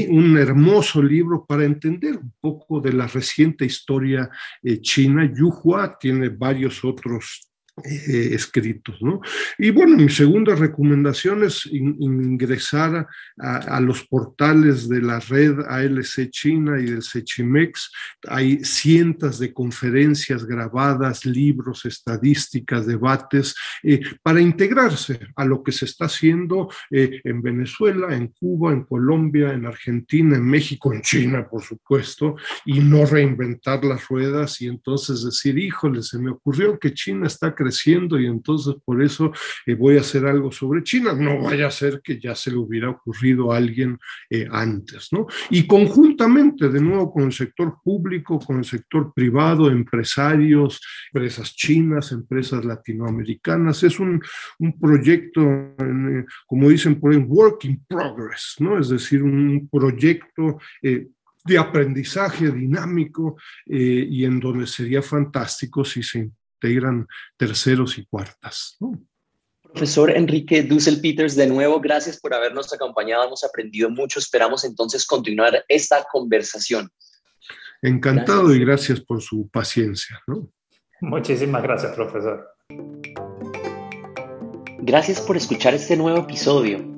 [0.09, 4.29] un hermoso libro para entender un poco de la reciente historia
[4.61, 5.31] eh, china.
[5.35, 7.52] Yu Hua tiene varios otros
[7.83, 9.01] eh, escritos.
[9.01, 9.19] ¿no?
[9.57, 13.07] Y bueno, mi segunda recomendación es ingresar
[13.39, 17.91] a, los portales de la red ALC China y del Sechimex.
[18.27, 25.85] Hay cientos de conferencias grabadas, libros, estadísticas, debates, eh, para integrarse a lo que se
[25.85, 31.47] está haciendo eh, en Venezuela, en Cuba, en Colombia, en Argentina, en México, en China,
[31.49, 36.93] por supuesto, y no reinventar las ruedas y entonces decir, híjole, se me ocurrió que
[36.93, 37.62] China está creciendo
[38.19, 39.31] y entonces por eso
[39.65, 41.13] eh, voy a hacer algo sobre China.
[41.13, 43.97] No vaya a ser que ya se le hubiera ocurrido a alguien
[44.29, 45.27] eh, antes, ¿no?
[45.49, 50.81] Y conjuntamente, de nuevo, con el sector público, con el sector privado, empresarios,
[51.13, 54.21] empresas chinas, empresas latinoamericanas, es un,
[54.59, 58.79] un proyecto, eh, como dicen por ahí, work in progress, ¿no?
[58.79, 66.31] Es decir, un proyecto de aprendizaje dinámico y en donde sería fantástico si se
[66.63, 67.07] integran
[67.37, 68.77] terceros y cuartas.
[69.61, 73.25] Profesor Enrique Dussel Peters, de nuevo, gracias por habernos acompañado.
[73.25, 74.19] Hemos aprendido mucho.
[74.19, 76.89] Esperamos entonces continuar esta conversación.
[77.81, 80.21] Encantado y gracias por su paciencia.
[81.01, 82.47] Muchísimas gracias, profesor.
[84.79, 86.92] Gracias por escuchar este nuevo episodio.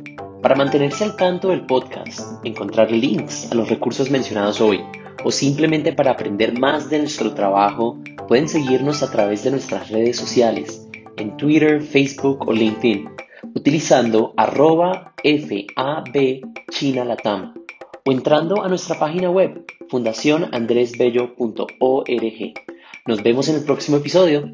[0.46, 4.80] Para mantenerse al tanto del podcast, encontrar links a los recursos mencionados hoy
[5.24, 10.18] o simplemente para aprender más de nuestro trabajo, pueden seguirnos a través de nuestras redes
[10.18, 10.88] sociales
[11.18, 13.10] en Twitter, Facebook o LinkedIn,
[13.56, 17.56] utilizando arroba FAB China Latam
[18.06, 22.54] o entrando a nuestra página web fundacionandresbello.org.
[23.08, 24.52] Nos vemos en el próximo episodio.